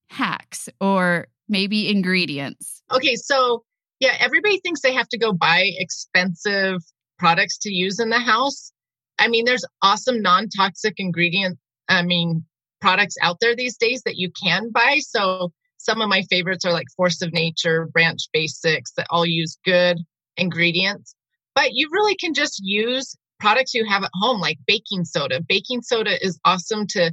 hacks 0.09 0.69
or 0.79 1.27
maybe 1.49 1.89
ingredients? 1.89 2.81
Okay, 2.91 3.15
so 3.15 3.63
yeah, 3.99 4.15
everybody 4.19 4.59
thinks 4.59 4.81
they 4.81 4.93
have 4.93 5.07
to 5.09 5.17
go 5.17 5.33
buy 5.33 5.63
expensive 5.77 6.81
products 7.19 7.57
to 7.59 7.71
use 7.71 7.99
in 7.99 8.09
the 8.09 8.19
house. 8.19 8.71
I 9.19 9.27
mean, 9.27 9.45
there's 9.45 9.65
awesome 9.81 10.21
non 10.21 10.49
toxic 10.49 10.95
ingredient, 10.97 11.59
I 11.87 12.01
mean, 12.03 12.45
products 12.79 13.15
out 13.21 13.37
there 13.39 13.55
these 13.55 13.77
days 13.77 14.01
that 14.05 14.15
you 14.17 14.31
can 14.31 14.71
buy. 14.71 14.99
So 15.01 15.51
some 15.83 16.01
of 16.01 16.09
my 16.09 16.21
favorites 16.29 16.65
are 16.65 16.73
like 16.73 16.87
Force 16.95 17.21
of 17.21 17.33
Nature, 17.33 17.87
Branch 17.91 18.19
Basics 18.31 18.91
that 18.97 19.07
all 19.09 19.25
use 19.25 19.57
good 19.65 19.97
ingredients. 20.37 21.15
But 21.55 21.73
you 21.73 21.89
really 21.91 22.15
can 22.15 22.33
just 22.33 22.61
use 22.63 23.15
products 23.39 23.73
you 23.73 23.85
have 23.89 24.03
at 24.03 24.11
home, 24.13 24.39
like 24.39 24.59
baking 24.67 25.05
soda. 25.05 25.41
Baking 25.41 25.81
soda 25.81 26.23
is 26.23 26.39
awesome 26.45 26.85
to 26.89 27.11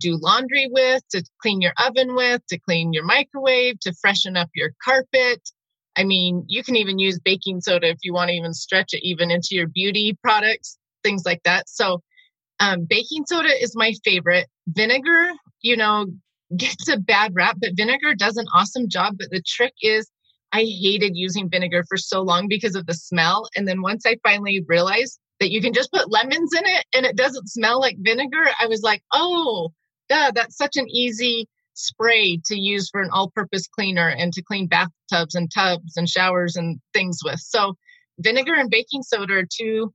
do 0.00 0.18
laundry 0.20 0.68
with, 0.70 1.02
to 1.10 1.24
clean 1.42 1.60
your 1.60 1.72
oven 1.84 2.14
with, 2.14 2.40
to 2.48 2.58
clean 2.58 2.92
your 2.92 3.04
microwave, 3.04 3.80
to 3.80 3.92
freshen 4.00 4.36
up 4.36 4.48
your 4.54 4.70
carpet. 4.82 5.40
I 5.96 6.04
mean, 6.04 6.44
you 6.48 6.62
can 6.62 6.76
even 6.76 6.98
use 6.98 7.18
baking 7.18 7.60
soda 7.60 7.88
if 7.88 7.98
you 8.02 8.12
want 8.12 8.28
to 8.28 8.34
even 8.34 8.52
stretch 8.54 8.94
it 8.94 9.06
even 9.06 9.30
into 9.30 9.50
your 9.52 9.66
beauty 9.66 10.16
products, 10.22 10.78
things 11.02 11.22
like 11.24 11.42
that. 11.44 11.68
So, 11.68 12.02
um, 12.60 12.86
baking 12.88 13.24
soda 13.26 13.50
is 13.60 13.74
my 13.74 13.92
favorite. 14.04 14.46
Vinegar, 14.68 15.32
you 15.60 15.76
know, 15.76 16.06
gets 16.56 16.88
a 16.88 16.98
bad 16.98 17.34
rap, 17.34 17.56
but 17.60 17.76
vinegar 17.76 18.14
does 18.14 18.36
an 18.36 18.46
awesome 18.54 18.88
job. 18.88 19.16
But 19.18 19.30
the 19.30 19.42
trick 19.42 19.74
is, 19.82 20.10
I 20.52 20.60
hated 20.60 21.16
using 21.16 21.48
vinegar 21.48 21.84
for 21.88 21.96
so 21.96 22.22
long 22.22 22.48
because 22.48 22.74
of 22.74 22.86
the 22.86 22.94
smell. 22.94 23.48
And 23.56 23.66
then 23.66 23.82
once 23.82 24.06
I 24.06 24.16
finally 24.22 24.64
realized 24.66 25.18
that 25.40 25.50
you 25.50 25.60
can 25.60 25.72
just 25.72 25.92
put 25.92 26.12
lemons 26.12 26.52
in 26.54 26.64
it 26.64 26.86
and 26.94 27.04
it 27.04 27.16
doesn't 27.16 27.48
smell 27.48 27.80
like 27.80 27.96
vinegar, 27.98 28.44
I 28.60 28.66
was 28.66 28.82
like, 28.82 29.02
oh, 29.12 29.72
duh, 30.08 30.32
that's 30.34 30.56
such 30.56 30.76
an 30.76 30.88
easy 30.88 31.48
spray 31.74 32.40
to 32.46 32.56
use 32.56 32.88
for 32.88 33.02
an 33.02 33.10
all 33.12 33.30
purpose 33.30 33.66
cleaner 33.66 34.08
and 34.08 34.32
to 34.32 34.42
clean 34.42 34.68
bathtubs 34.68 35.34
and 35.34 35.50
tubs 35.52 35.96
and 35.96 36.08
showers 36.08 36.56
and 36.56 36.80
things 36.92 37.18
with. 37.24 37.40
So, 37.40 37.76
vinegar 38.18 38.54
and 38.54 38.70
baking 38.70 39.02
soda 39.02 39.34
are 39.34 39.44
two 39.44 39.92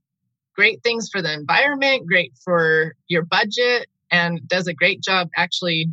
great 0.54 0.82
things 0.82 1.08
for 1.10 1.22
the 1.22 1.32
environment, 1.32 2.06
great 2.06 2.32
for 2.44 2.94
your 3.08 3.24
budget, 3.24 3.88
and 4.10 4.46
does 4.46 4.66
a 4.66 4.74
great 4.74 5.02
job 5.02 5.30
actually 5.36 5.88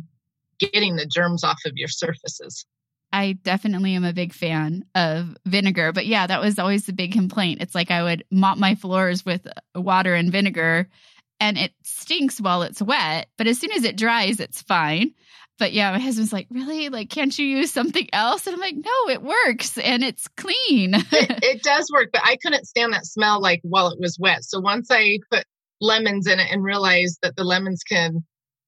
getting 0.58 0.96
the 0.96 1.06
germs 1.06 1.44
off 1.44 1.60
of 1.66 1.72
your 1.76 1.88
surfaces. 1.88 2.66
I 3.12 3.38
definitely 3.42 3.94
am 3.94 4.04
a 4.04 4.12
big 4.12 4.34
fan 4.34 4.84
of 4.94 5.36
vinegar, 5.46 5.92
but 5.92 6.06
yeah, 6.06 6.26
that 6.26 6.42
was 6.42 6.58
always 6.58 6.84
the 6.84 6.92
big 6.92 7.12
complaint. 7.12 7.62
It's 7.62 7.74
like 7.74 7.90
I 7.90 8.02
would 8.02 8.24
mop 8.30 8.58
my 8.58 8.74
floors 8.74 9.24
with 9.24 9.46
uh, 9.46 9.80
water 9.80 10.14
and 10.14 10.30
vinegar 10.30 10.88
and 11.40 11.56
it 11.56 11.72
stinks 11.84 12.40
while 12.40 12.62
it's 12.62 12.82
wet, 12.82 13.28
but 13.38 13.46
as 13.46 13.58
soon 13.58 13.72
as 13.72 13.84
it 13.84 13.96
dries, 13.96 14.40
it's 14.40 14.60
fine. 14.60 15.14
But 15.58 15.72
yeah, 15.72 15.90
my 15.90 15.98
husband's 15.98 16.32
like, 16.32 16.46
really? 16.50 16.88
Like, 16.88 17.10
can't 17.10 17.36
you 17.36 17.44
use 17.44 17.72
something 17.72 18.08
else? 18.12 18.46
And 18.46 18.54
I'm 18.54 18.60
like, 18.60 18.76
no, 18.76 19.08
it 19.08 19.22
works 19.22 19.76
and 19.78 20.04
it's 20.04 20.28
clean. 20.36 20.94
it, 20.94 21.04
it 21.12 21.62
does 21.62 21.90
work, 21.92 22.10
but 22.12 22.22
I 22.24 22.36
couldn't 22.36 22.66
stand 22.66 22.92
that 22.92 23.06
smell 23.06 23.40
like 23.40 23.60
while 23.62 23.88
it 23.88 23.98
was 24.00 24.18
wet. 24.20 24.44
So 24.44 24.60
once 24.60 24.88
I 24.90 25.18
put 25.30 25.44
lemons 25.80 26.26
in 26.26 26.38
it 26.38 26.48
and 26.50 26.62
realized 26.62 27.18
that 27.22 27.36
the 27.36 27.44
lemons 27.44 27.82
can 27.82 28.24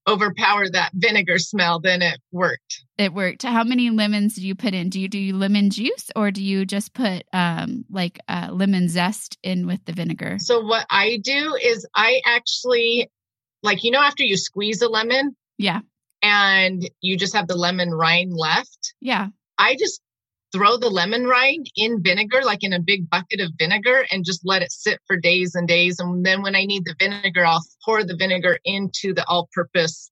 overpower 0.07 0.69
that 0.69 0.91
vinegar 0.93 1.37
smell, 1.37 1.79
then 1.79 2.01
it 2.01 2.19
worked. 2.31 2.83
It 2.97 3.13
worked. 3.13 3.43
How 3.43 3.63
many 3.63 3.89
lemons 3.89 4.35
do 4.35 4.45
you 4.45 4.55
put 4.55 4.73
in? 4.73 4.89
Do 4.89 4.99
you 4.99 5.07
do 5.07 5.35
lemon 5.35 5.69
juice 5.69 6.09
or 6.15 6.31
do 6.31 6.43
you 6.43 6.65
just 6.65 6.93
put 6.93 7.23
um, 7.33 7.85
like 7.89 8.19
uh, 8.27 8.49
lemon 8.51 8.89
zest 8.89 9.37
in 9.43 9.67
with 9.67 9.83
the 9.85 9.93
vinegar? 9.93 10.37
So 10.39 10.61
what 10.61 10.85
I 10.89 11.19
do 11.23 11.55
is 11.61 11.87
I 11.95 12.21
actually 12.25 13.09
like 13.63 13.83
you 13.83 13.91
know 13.91 14.01
after 14.01 14.23
you 14.23 14.37
squeeze 14.37 14.81
a 14.81 14.89
lemon, 14.89 15.35
yeah, 15.57 15.81
and 16.21 16.89
you 17.01 17.17
just 17.17 17.35
have 17.35 17.47
the 17.47 17.55
lemon 17.55 17.91
rind 17.91 18.33
left. 18.33 18.93
Yeah. 19.01 19.27
I 19.57 19.75
just 19.75 20.01
throw 20.53 20.77
the 20.77 20.89
lemon 20.89 21.25
rind 21.25 21.65
in 21.75 22.01
vinegar, 22.03 22.41
like 22.43 22.59
in 22.61 22.73
a 22.73 22.79
big 22.79 23.09
bucket 23.09 23.39
of 23.39 23.51
vinegar, 23.57 24.05
and 24.11 24.25
just 24.25 24.41
let 24.43 24.61
it 24.61 24.71
sit 24.71 24.99
for 25.07 25.17
days 25.17 25.55
and 25.55 25.67
days. 25.67 25.99
And 25.99 26.25
then 26.25 26.41
when 26.41 26.55
I 26.55 26.65
need 26.65 26.83
the 26.85 26.95
vinegar, 26.99 27.45
I'll 27.45 27.63
pour 27.85 28.03
the 28.03 28.15
vinegar 28.17 28.59
into 28.65 29.13
the 29.13 29.25
all 29.27 29.49
purpose 29.53 30.11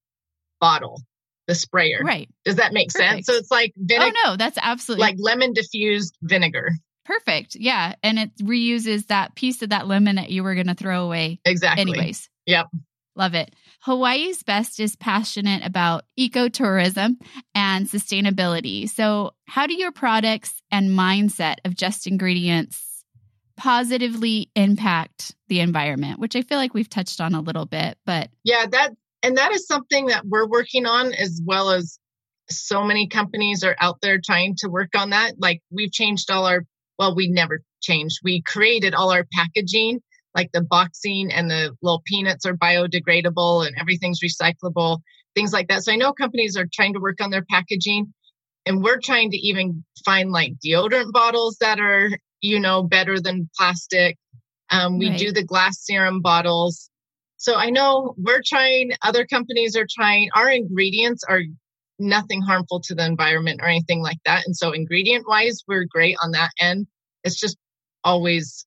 bottle, 0.61 1.01
the 1.47 1.55
sprayer. 1.55 2.01
Right. 2.03 2.29
Does 2.45 2.55
that 2.57 2.73
make 2.73 2.89
Perfect. 2.89 3.11
sense? 3.11 3.25
So 3.25 3.33
it's 3.33 3.51
like 3.51 3.73
vinegar, 3.77 4.13
Oh 4.25 4.29
no, 4.29 4.35
that's 4.37 4.57
absolutely 4.61 5.01
like 5.01 5.15
lemon 5.19 5.53
diffused 5.53 6.15
vinegar. 6.21 6.71
perfect. 7.05 7.55
Yeah, 7.55 7.95
and 8.03 8.19
it 8.19 8.35
reuses 8.37 9.07
that 9.07 9.35
piece 9.35 9.61
of 9.61 9.69
that 9.69 9.87
lemon 9.87 10.15
that 10.17 10.29
you 10.29 10.43
were 10.43 10.53
going 10.55 10.67
to 10.67 10.75
throw 10.75 11.03
away 11.05 11.39
Exactly. 11.45 11.81
anyways. 11.81 12.29
Yep. 12.45 12.67
Love 13.15 13.33
it. 13.33 13.53
Hawaii's 13.81 14.43
Best 14.43 14.79
is 14.79 14.95
passionate 14.95 15.65
about 15.65 16.03
ecotourism 16.19 17.15
and 17.55 17.87
sustainability. 17.87 18.89
So, 18.89 19.31
how 19.45 19.67
do 19.67 19.73
your 19.73 19.91
products 19.91 20.61
and 20.71 20.89
mindset 20.89 21.55
of 21.65 21.75
just 21.75 22.05
ingredients 22.05 23.05
positively 23.55 24.49
impact 24.55 25.35
the 25.47 25.61
environment? 25.61 26.19
Which 26.19 26.35
I 26.35 26.41
feel 26.41 26.57
like 26.57 26.73
we've 26.73 26.89
touched 26.89 27.21
on 27.21 27.33
a 27.35 27.41
little 27.41 27.65
bit, 27.65 27.97
but 28.05 28.29
Yeah, 28.43 28.65
that 28.67 28.91
and 29.23 29.37
that 29.37 29.51
is 29.53 29.65
something 29.65 30.07
that 30.07 30.25
we're 30.25 30.47
working 30.47 30.85
on 30.85 31.13
as 31.13 31.41
well 31.43 31.71
as 31.71 31.99
so 32.49 32.83
many 32.83 33.07
companies 33.07 33.63
are 33.63 33.75
out 33.79 34.01
there 34.01 34.19
trying 34.23 34.55
to 34.57 34.69
work 34.69 34.89
on 34.97 35.11
that. 35.11 35.35
Like 35.39 35.61
we've 35.71 35.91
changed 35.91 36.31
all 36.31 36.45
our 36.45 36.65
well, 36.97 37.15
we 37.15 37.29
never 37.29 37.61
changed. 37.81 38.19
We 38.23 38.41
created 38.41 38.93
all 38.93 39.11
our 39.11 39.25
packaging, 39.33 40.01
like 40.35 40.51
the 40.53 40.61
boxing 40.61 41.31
and 41.31 41.49
the 41.49 41.75
little 41.81 42.01
peanuts 42.05 42.45
are 42.45 42.55
biodegradable 42.55 43.65
and 43.65 43.75
everything's 43.79 44.21
recyclable, 44.21 44.99
things 45.35 45.53
like 45.53 45.67
that. 45.67 45.83
So 45.83 45.91
I 45.91 45.95
know 45.95 46.13
companies 46.13 46.55
are 46.55 46.67
trying 46.71 46.93
to 46.93 46.99
work 46.99 47.21
on 47.21 47.31
their 47.31 47.45
packaging 47.49 48.13
and 48.65 48.83
we're 48.83 48.99
trying 48.99 49.31
to 49.31 49.37
even 49.37 49.83
find 50.05 50.31
like 50.31 50.53
deodorant 50.63 51.11
bottles 51.11 51.57
that 51.61 51.79
are, 51.79 52.09
you 52.41 52.59
know, 52.59 52.83
better 52.83 53.19
than 53.19 53.49
plastic. 53.57 54.17
Um, 54.69 54.99
we 54.99 55.09
Right. 55.09 55.17
do 55.17 55.31
the 55.31 55.43
glass 55.43 55.83
serum 55.83 56.21
bottles. 56.21 56.89
So 57.37 57.55
I 57.55 57.69
know 57.69 58.13
we're 58.17 58.43
trying, 58.45 58.91
other 59.01 59.25
companies 59.25 59.75
are 59.75 59.87
trying, 59.89 60.29
our 60.35 60.49
ingredients 60.49 61.23
are 61.27 61.41
nothing 61.97 62.41
harmful 62.41 62.81
to 62.81 62.95
the 62.95 63.05
environment 63.05 63.61
or 63.61 63.67
anything 63.67 64.01
like 64.01 64.19
that. 64.25 64.45
And 64.45 64.55
so 64.55 64.71
ingredient 64.71 65.27
wise, 65.27 65.63
we're 65.67 65.85
great 65.85 66.17
on 66.21 66.31
that 66.31 66.51
end. 66.59 66.87
It's 67.23 67.39
just 67.39 67.57
always 68.03 68.65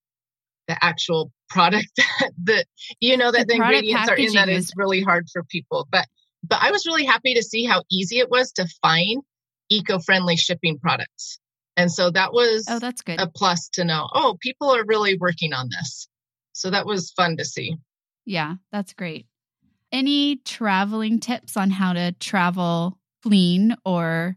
the 0.69 0.77
actual 0.85 1.31
product 1.53 1.89
that, 1.97 2.33
that 2.45 2.67
you 3.01 3.17
know 3.17 3.31
that 3.31 3.47
The 3.47 3.55
the, 3.55 3.63
ingredients 3.63 4.09
are 4.09 4.17
in 4.17 4.33
that 4.33 4.49
is 4.49 4.73
really 4.77 5.03
hard 5.03 5.29
for 5.33 5.43
people. 5.45 5.87
But 5.91 6.07
but 6.43 6.59
I 6.61 6.71
was 6.71 6.87
really 6.87 7.05
happy 7.05 7.35
to 7.35 7.43
see 7.43 7.65
how 7.65 7.85
easy 7.91 8.19
it 8.19 8.31
was 8.31 8.53
to 8.53 8.67
find 8.83 9.23
eco-friendly 9.71 10.37
shipping 10.37 10.79
products. 10.79 11.39
And 11.77 11.91
so 11.91 12.11
that 12.11 12.33
was 12.33 12.67
oh, 12.69 12.79
that's 12.79 13.03
good. 13.03 13.21
a 13.21 13.27
plus 13.27 13.69
to 13.75 13.85
know, 13.85 14.09
oh, 14.13 14.37
people 14.41 14.75
are 14.75 14.85
really 14.85 15.17
working 15.17 15.53
on 15.53 15.69
this. 15.71 16.09
So 16.53 16.71
that 16.71 16.85
was 16.85 17.13
fun 17.13 17.37
to 17.39 17.45
see. 17.45 17.77
Yeah, 18.27 18.57
that's 18.71 18.93
great. 18.93 19.27
Any 19.91 20.37
traveling 20.37 21.21
tips 21.21 21.57
on 21.57 21.71
how 21.71 21.93
to 21.93 22.13
travel 22.13 22.99
clean 23.23 23.77
or 23.85 24.37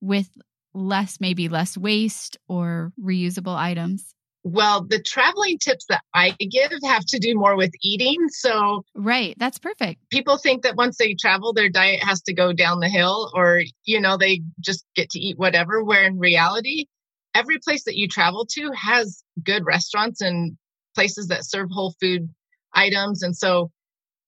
with 0.00 0.30
less, 0.72 1.20
maybe 1.20 1.48
less 1.48 1.76
waste 1.76 2.38
or 2.48 2.92
reusable 3.00 3.56
items? 3.56 4.14
Well, 4.42 4.86
the 4.88 5.02
traveling 5.02 5.58
tips 5.58 5.84
that 5.88 6.02
I 6.14 6.30
give 6.40 6.70
have 6.84 7.04
to 7.06 7.18
do 7.18 7.34
more 7.34 7.56
with 7.56 7.72
eating. 7.82 8.28
So 8.30 8.84
Right. 8.94 9.34
That's 9.38 9.58
perfect. 9.58 10.00
people 10.10 10.38
think 10.38 10.62
that 10.62 10.76
once 10.76 10.96
they 10.96 11.14
travel, 11.14 11.52
their 11.52 11.68
diet 11.68 12.02
has 12.02 12.22
to 12.22 12.32
go 12.32 12.52
down 12.52 12.80
the 12.80 12.88
hill 12.88 13.30
or, 13.34 13.62
you 13.84 14.00
know, 14.00 14.16
they 14.16 14.40
just 14.60 14.84
get 14.96 15.10
to 15.10 15.20
eat 15.20 15.38
whatever, 15.38 15.84
where 15.84 16.04
in 16.04 16.18
reality, 16.18 16.86
every 17.34 17.58
place 17.58 17.84
that 17.84 17.96
you 17.96 18.08
travel 18.08 18.46
to 18.50 18.70
has 18.74 19.22
good 19.44 19.64
restaurants 19.64 20.20
and 20.20 20.56
places 20.94 21.28
that 21.28 21.44
serve 21.44 21.68
whole 21.70 21.94
food 22.00 22.28
items. 22.74 23.22
And 23.22 23.36
so 23.36 23.70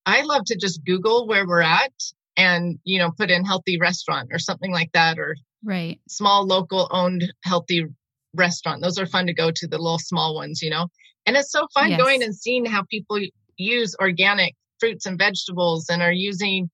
I 0.07 0.23
love 0.23 0.43
to 0.47 0.57
just 0.57 0.85
Google 0.85 1.27
where 1.27 1.47
we're 1.47 1.63
at 1.63 1.93
and, 2.37 2.79
you 2.85 2.99
know, 2.99 3.11
put 3.11 3.31
in 3.31 3.45
healthy 3.45 3.79
restaurant 3.79 4.29
or 4.33 4.39
something 4.39 4.73
like 4.73 4.93
that 4.93 5.19
or 5.19 5.37
Right. 5.65 6.01
small 6.09 6.45
local 6.45 6.89
owned 6.91 7.33
healthy 7.45 7.87
restaurant. 8.35 8.83
Those 8.83 8.99
are 8.99 9.07
fun 9.07 9.27
to 9.27 9.35
go 9.35 9.51
to, 9.51 9.67
the 9.67 9.79
little 9.79 9.99
small 9.99 10.35
ones, 10.35 10.63
you 10.63 10.71
know. 10.71 10.89
And 11.27 11.37
it's 11.37 11.53
so 11.53 11.67
fun 11.75 11.91
Yes. 11.91 12.01
going 12.01 12.23
and 12.23 12.35
seeing 12.35 12.65
how 12.65 12.85
people 12.91 13.19
use 13.57 13.95
organic 14.01 14.55
fruits 14.81 15.07
and 15.07 15.19
vegetables 15.19 15.89
and 15.89 16.03
are 16.03 16.13
using 16.13 16.69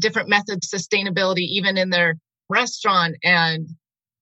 different 0.00 0.28
methods 0.28 0.72
of 0.72 0.80
sustainability 0.80 1.46
even 1.46 1.78
in 1.78 1.90
their 1.90 2.16
restaurant. 2.48 3.16
And 3.22 3.68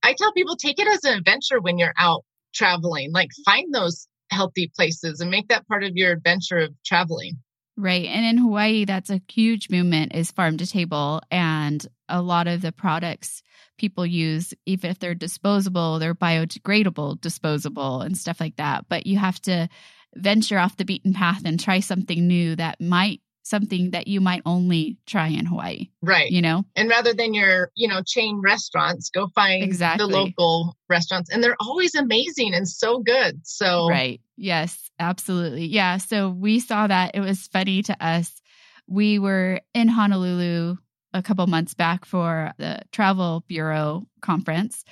I 0.03 0.15
tell 0.17 0.33
people 0.33 0.57
take 0.57 0.79
it 0.79 0.89
as 0.89 1.05
an 1.05 1.17
adventure 1.17 1.61
when 1.61 1.79
you're 1.79 1.95
out 1.99 2.25
traveling. 2.55 3.13
Like 3.13 3.31
find 3.45 3.73
those 3.73 4.07
healthy 4.31 4.71
places 4.75 5.21
and 5.21 5.31
make 5.31 5.49
that 5.49 5.67
part 5.69 5.85
of 5.85 5.93
your 5.95 6.13
adventure 6.13 6.59
of 6.59 6.75
traveling. 6.85 7.39
Right. 7.77 8.05
And 8.05 8.25
in 8.27 8.37
Hawaii, 8.37 8.85
that's 8.85 9.09
a 9.09 9.21
huge 9.29 9.71
movement 9.71 10.15
is 10.15 10.31
farm 10.31 10.59
to 10.59 10.67
table. 10.67 11.23
And 11.31 11.85
a 12.09 12.21
lot 12.21 12.47
of 12.47 12.61
the 12.61 12.71
products 12.71 13.43
people 13.79 14.05
use, 14.05 14.53
even 14.67 14.91
if 14.91 14.99
they're 14.99 15.15
disposable, 15.15 15.99
they're 15.99 16.15
biodegradable, 16.15 17.21
disposable, 17.21 18.03
and 18.03 18.17
stuff 18.17 18.41
like 18.41 18.57
that. 18.57 18.85
But 18.91 19.07
you 19.07 19.19
have 19.19 19.41
to 19.43 19.69
venture 20.15 20.59
off 20.59 20.77
the 20.77 20.85
beaten 20.85 21.15
path 21.15 21.43
and 21.47 21.59
try 21.59 21.81
something 21.81 22.27
new 22.27 22.55
that 22.57 22.79
might, 22.79 23.23
something 23.43 23.91
that 23.91 24.07
you 24.07 24.21
might 24.21 24.43
only 24.47 24.97
try 25.07 25.29
in 25.29 25.47
Hawaii, 25.47 25.89
Right. 26.01 26.31
you 26.31 26.41
know? 26.41 26.65
And 26.77 26.89
rather 26.89 27.13
than 27.13 27.35
your, 27.35 27.71
you 27.75 27.89
know, 27.89 28.03
chain 28.03 28.41
restaurants, 28.43 29.11
go 29.11 29.29
find 29.35 29.63
Exactly. 29.63 30.07
the 30.07 30.17
local 30.17 30.77
restaurants. 30.89 31.31
And 31.31 31.43
they're 31.43 31.57
always 31.61 31.95
amazing 31.95 32.55
and 32.55 32.69
so 32.69 33.01
good. 33.01 33.41
So 33.47 33.89
Right. 33.89 34.21
Yes, 34.37 34.91
absolutely. 34.99 35.67
Yeah. 35.67 35.99
So 35.99 36.31
we 36.31 36.61
saw 36.61 36.87
that. 36.87 37.13
It 37.15 37.21
was 37.21 37.47
funny 37.49 37.83
to 37.83 38.05
us. 38.05 38.41
We 38.87 39.19
were 39.19 39.61
in 39.75 39.89
Honolulu 39.89 40.77
a 41.15 41.23
couple 41.23 41.47
months 41.47 41.75
back 41.75 42.05
for 42.05 42.53
the 42.59 42.81
Travel 42.91 43.45
Bureau 43.47 44.07
conference, 44.23 44.83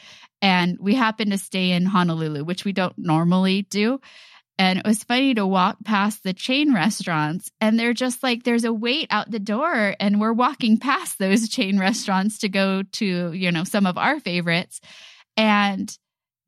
and 0.43 0.77
we 0.79 0.95
happened 0.95 1.33
to 1.33 1.39
stay 1.39 1.71
in 1.71 1.87
Honolulu, 1.87 2.45
which 2.45 2.65
we 2.65 2.73
don't 2.73 2.97
normally 2.99 3.63
do. 3.63 4.01
And 4.61 4.79
it 4.79 4.85
was 4.85 5.03
funny 5.05 5.33
to 5.33 5.47
walk 5.47 5.79
past 5.87 6.23
the 6.23 6.35
chain 6.35 6.75
restaurants, 6.75 7.51
and 7.63 7.81
they're 7.81 7.95
just 7.95 8.23
like, 8.23 8.43
there's 8.43 8.65
a 8.65 8.75
wait 8.75 9.07
out 9.09 9.31
the 9.31 9.39
door, 9.39 9.97
and 9.99 10.21
we're 10.21 10.35
walking 10.35 10.77
past 10.77 11.19
those 11.19 11.49
chain 11.49 11.79
restaurants 11.79 12.37
to 12.41 12.51
go 12.51 12.83
to, 12.83 13.33
you 13.33 13.51
know, 13.51 13.65
some 13.65 13.87
of 13.87 13.97
our 13.97 14.21
favorites. 14.21 14.83
And 15.35 15.91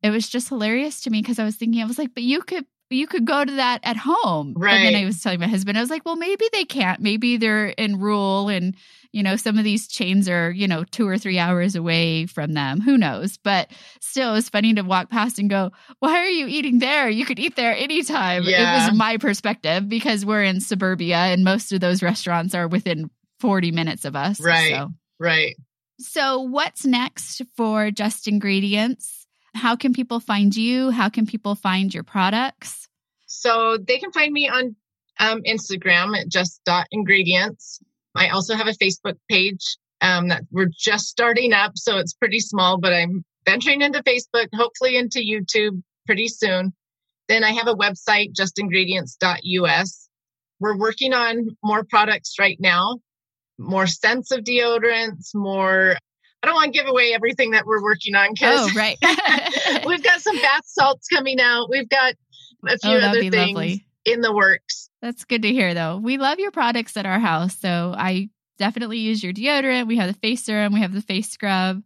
it 0.03 0.11
was 0.11 0.29
just 0.29 0.49
hilarious 0.49 1.01
to 1.01 1.09
me 1.09 1.23
because 1.23 1.39
I 1.39 1.43
was 1.43 1.55
thinking, 1.55 1.81
I 1.81 1.87
was 1.87 1.97
like, 1.97 2.13
but 2.13 2.21
you 2.21 2.43
could 2.43 2.67
you 2.93 3.07
could 3.07 3.25
go 3.25 3.43
to 3.43 3.51
that 3.53 3.79
at 3.83 3.97
home. 3.97 4.53
Right. 4.57 4.73
And 4.73 4.95
then 4.95 5.03
I 5.03 5.05
was 5.05 5.21
telling 5.21 5.39
my 5.39 5.47
husband, 5.47 5.77
I 5.77 5.81
was 5.81 5.89
like, 5.89 6.05
well, 6.05 6.15
maybe 6.15 6.45
they 6.51 6.65
can't. 6.65 6.99
Maybe 7.01 7.37
they're 7.37 7.67
in 7.67 7.99
rural 7.99 8.49
and, 8.49 8.75
you 9.11 9.23
know, 9.23 9.35
some 9.35 9.57
of 9.57 9.63
these 9.63 9.87
chains 9.87 10.27
are, 10.29 10.51
you 10.51 10.67
know, 10.67 10.83
two 10.83 11.07
or 11.07 11.17
three 11.17 11.39
hours 11.39 11.75
away 11.75 12.25
from 12.25 12.53
them. 12.53 12.81
Who 12.81 12.97
knows? 12.97 13.37
But 13.37 13.71
still, 13.99 14.31
it 14.31 14.35
was 14.35 14.49
funny 14.49 14.73
to 14.73 14.81
walk 14.81 15.09
past 15.09 15.39
and 15.39 15.49
go, 15.49 15.71
why 15.99 16.19
are 16.19 16.29
you 16.29 16.47
eating 16.47 16.79
there? 16.79 17.09
You 17.09 17.25
could 17.25 17.39
eat 17.39 17.55
there 17.55 17.75
anytime. 17.75 18.43
It 18.43 18.59
was 18.59 18.93
my 18.93 19.17
perspective 19.17 19.87
because 19.89 20.25
we're 20.25 20.43
in 20.43 20.61
suburbia 20.61 21.17
and 21.17 21.43
most 21.43 21.71
of 21.71 21.79
those 21.79 22.01
restaurants 22.01 22.55
are 22.55 22.67
within 22.67 23.09
40 23.39 23.71
minutes 23.71 24.05
of 24.05 24.15
us. 24.15 24.39
Right. 24.39 24.71
So. 24.71 24.93
right. 25.19 25.55
So, 25.99 26.41
what's 26.41 26.85
next 26.85 27.41
for 27.55 27.91
Just 27.91 28.27
Ingredients? 28.27 29.22
How 29.53 29.75
can 29.75 29.93
people 29.93 30.19
find 30.19 30.55
you? 30.55 30.89
How 30.89 31.09
can 31.09 31.25
people 31.25 31.55
find 31.55 31.93
your 31.93 32.03
products? 32.03 32.87
So 33.27 33.77
they 33.77 33.97
can 33.99 34.11
find 34.11 34.31
me 34.31 34.49
on 34.49 34.75
um, 35.19 35.41
Instagram 35.43 36.17
at 36.17 36.27
just 36.27 36.61
dot 36.65 36.87
ingredients. 36.91 37.79
I 38.15 38.29
also 38.29 38.55
have 38.55 38.67
a 38.67 38.71
Facebook 38.71 39.17
page 39.29 39.77
um, 40.01 40.27
that 40.29 40.43
we're 40.51 40.69
just 40.75 41.07
starting 41.07 41.53
up, 41.53 41.73
so 41.75 41.97
it's 41.97 42.13
pretty 42.13 42.39
small, 42.39 42.77
but 42.77 42.93
I'm 42.93 43.23
venturing 43.45 43.81
into 43.81 44.03
Facebook, 44.03 44.47
hopefully 44.53 44.97
into 44.97 45.19
YouTube 45.19 45.81
pretty 46.05 46.27
soon. 46.27 46.73
Then 47.27 47.43
I 47.43 47.51
have 47.51 47.67
a 47.67 47.75
website, 47.75 48.33
justingredients.us. 48.33 50.09
We're 50.59 50.77
working 50.77 51.13
on 51.13 51.47
more 51.63 51.83
products 51.83 52.35
right 52.39 52.57
now, 52.59 52.99
more 53.57 53.87
scents 53.87 54.31
of 54.31 54.41
deodorants, 54.41 55.33
more. 55.33 55.97
I 56.43 56.47
don't 56.47 56.55
want 56.55 56.73
to 56.73 56.77
give 56.79 56.89
away 56.89 57.13
everything 57.13 57.51
that 57.51 57.65
we're 57.65 57.81
working 57.81 58.15
on 58.15 58.33
because 58.33 58.69
Oh, 58.69 58.75
right. 58.75 58.97
we've 59.87 60.03
got 60.03 60.19
some 60.19 60.35
bath 60.41 60.65
salts 60.65 61.07
coming 61.07 61.39
out. 61.39 61.69
We've 61.69 61.87
got 61.87 62.15
a 62.67 62.77
few 62.77 62.91
oh, 62.91 62.99
other 62.99 63.21
things 63.21 63.33
lovely. 63.33 63.85
in 64.03 64.19
the 64.19 64.33
works. 64.33 64.89
That's 65.01 65.23
good 65.23 65.43
to 65.43 65.51
hear, 65.53 65.73
though. 65.73 65.97
We 65.97 66.17
love 66.17 66.39
your 66.39 66.51
products 66.51 66.97
at 66.97 67.05
our 67.05 67.19
house. 67.19 67.57
So, 67.57 67.93
I 67.97 68.29
definitely 68.57 68.99
use 68.99 69.23
your 69.23 69.31
deodorant. 69.33 69.87
We 69.87 69.97
have 69.97 70.07
the 70.07 70.19
face 70.19 70.43
serum, 70.43 70.73
we 70.73 70.81
have 70.81 70.93
the 70.93 71.01
face 71.01 71.29
scrub. 71.29 71.81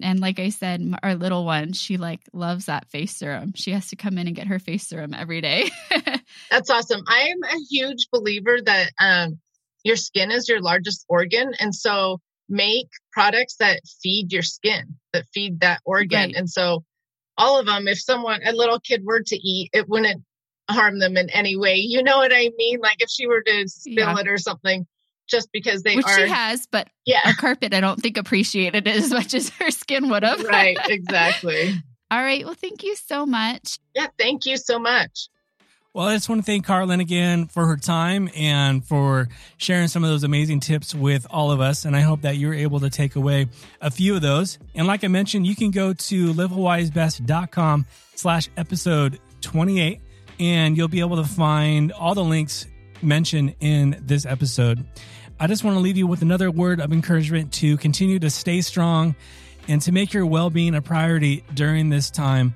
And 0.00 0.20
like 0.20 0.40
I 0.40 0.48
said, 0.48 0.82
our 1.02 1.14
little 1.14 1.44
one, 1.44 1.72
she 1.74 1.96
like 1.96 2.20
loves 2.32 2.66
that 2.66 2.88
face 2.88 3.14
serum. 3.14 3.52
She 3.54 3.72
has 3.72 3.88
to 3.88 3.96
come 3.96 4.18
in 4.18 4.26
and 4.26 4.34
get 4.34 4.46
her 4.48 4.58
face 4.58 4.88
serum 4.88 5.14
every 5.14 5.40
day. 5.40 5.70
That's 6.50 6.70
awesome. 6.70 7.02
I 7.06 7.28
am 7.28 7.42
a 7.44 7.58
huge 7.70 8.08
believer 8.10 8.58
that 8.64 8.90
um, 8.98 9.38
your 9.84 9.96
skin 9.96 10.30
is 10.30 10.48
your 10.48 10.60
largest 10.60 11.04
organ. 11.08 11.52
And 11.60 11.74
so 11.74 12.20
make 12.52 12.88
products 13.12 13.56
that 13.56 13.80
feed 14.02 14.32
your 14.32 14.42
skin, 14.42 14.94
that 15.12 15.24
feed 15.34 15.60
that 15.60 15.80
organ. 15.84 16.18
Right. 16.28 16.36
And 16.36 16.48
so 16.48 16.84
all 17.38 17.58
of 17.58 17.66
them, 17.66 17.88
if 17.88 17.98
someone, 18.00 18.40
a 18.46 18.52
little 18.52 18.78
kid 18.78 19.02
were 19.04 19.22
to 19.22 19.36
eat, 19.36 19.70
it 19.72 19.88
wouldn't 19.88 20.22
harm 20.70 20.98
them 21.00 21.16
in 21.16 21.28
any 21.30 21.56
way. 21.56 21.76
You 21.76 22.02
know 22.02 22.18
what 22.18 22.32
I 22.32 22.50
mean? 22.56 22.78
Like 22.80 22.98
if 23.00 23.08
she 23.10 23.26
were 23.26 23.42
to 23.42 23.66
spill 23.68 23.94
Yeah. 24.14 24.18
it 24.20 24.28
or 24.28 24.38
something, 24.38 24.86
just 25.28 25.50
because 25.52 25.82
they 25.82 25.96
Which 25.96 26.04
are. 26.06 26.16
she 26.18 26.28
has, 26.28 26.66
but 26.70 26.88
yeah. 27.06 27.20
a 27.28 27.34
carpet 27.34 27.72
I 27.74 27.80
don't 27.80 28.00
think 28.00 28.16
appreciated 28.18 28.86
it 28.86 28.96
as 28.96 29.10
much 29.10 29.34
as 29.34 29.48
her 29.50 29.70
skin 29.70 30.08
would 30.10 30.22
have. 30.22 30.42
right. 30.44 30.76
Exactly. 30.88 31.74
All 32.10 32.22
right. 32.22 32.44
Well, 32.44 32.54
thank 32.54 32.82
you 32.84 32.94
so 32.96 33.24
much. 33.24 33.78
Yeah. 33.94 34.08
Thank 34.18 34.44
you 34.44 34.58
so 34.58 34.78
much. 34.78 35.28
Well, 35.94 36.06
I 36.06 36.14
just 36.14 36.26
want 36.30 36.40
to 36.40 36.46
thank 36.46 36.66
Carolyn 36.66 37.00
again 37.00 37.48
for 37.48 37.66
her 37.66 37.76
time 37.76 38.30
and 38.34 38.82
for 38.82 39.28
sharing 39.58 39.88
some 39.88 40.02
of 40.02 40.08
those 40.08 40.24
amazing 40.24 40.60
tips 40.60 40.94
with 40.94 41.26
all 41.28 41.50
of 41.50 41.60
us. 41.60 41.84
And 41.84 41.94
I 41.94 42.00
hope 42.00 42.22
that 42.22 42.38
you're 42.38 42.54
able 42.54 42.80
to 42.80 42.88
take 42.88 43.14
away 43.14 43.48
a 43.78 43.90
few 43.90 44.14
of 44.14 44.22
those. 44.22 44.58
And 44.74 44.86
like 44.86 45.04
I 45.04 45.08
mentioned, 45.08 45.46
you 45.46 45.54
can 45.54 45.70
go 45.70 45.92
to 45.92 46.32
livehawaiisbest.com 46.32 47.84
slash 48.14 48.48
episode 48.56 49.20
28 49.42 50.00
and 50.40 50.78
you'll 50.78 50.88
be 50.88 51.00
able 51.00 51.16
to 51.16 51.28
find 51.28 51.92
all 51.92 52.14
the 52.14 52.24
links 52.24 52.66
mentioned 53.02 53.54
in 53.60 54.02
this 54.06 54.24
episode. 54.24 54.86
I 55.38 55.46
just 55.46 55.62
want 55.62 55.76
to 55.76 55.80
leave 55.80 55.98
you 55.98 56.06
with 56.06 56.22
another 56.22 56.50
word 56.50 56.80
of 56.80 56.90
encouragement 56.94 57.52
to 57.54 57.76
continue 57.76 58.18
to 58.20 58.30
stay 58.30 58.62
strong 58.62 59.14
and 59.68 59.82
to 59.82 59.92
make 59.92 60.14
your 60.14 60.24
well 60.24 60.48
being 60.48 60.74
a 60.74 60.80
priority 60.80 61.44
during 61.52 61.90
this 61.90 62.10
time. 62.10 62.54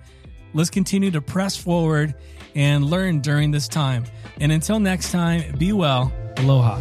Let's 0.54 0.70
continue 0.70 1.11
to 1.11 1.20
press 1.20 1.56
forward 1.56 2.14
and 2.54 2.85
learn 2.85 3.20
during 3.20 3.50
this 3.50 3.68
time. 3.68 4.04
And 4.40 4.50
until 4.50 4.80
next 4.80 5.12
time, 5.12 5.54
be 5.59 5.72
well. 5.72 6.12
Aloha. 6.38 6.78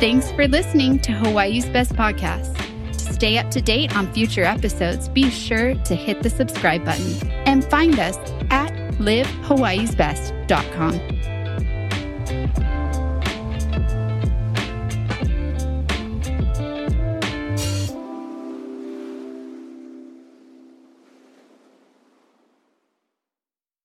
Thanks 0.00 0.30
for 0.32 0.46
listening 0.46 1.00
to 1.00 1.12
Hawaii's 1.12 1.66
Best 1.66 1.92
Podcast. 1.94 2.56
To 2.92 3.12
stay 3.12 3.36
up 3.36 3.50
to 3.50 3.60
date 3.60 3.96
on 3.96 4.12
future 4.12 4.44
episodes, 4.44 5.08
be 5.08 5.28
sure 5.28 5.74
to 5.74 5.94
hit 5.96 6.22
the 6.22 6.30
subscribe 6.30 6.84
button 6.84 7.28
and 7.46 7.64
find 7.64 7.98
us 7.98 8.16
at 8.50 8.72
livehawaiisbest.com. 8.98 11.17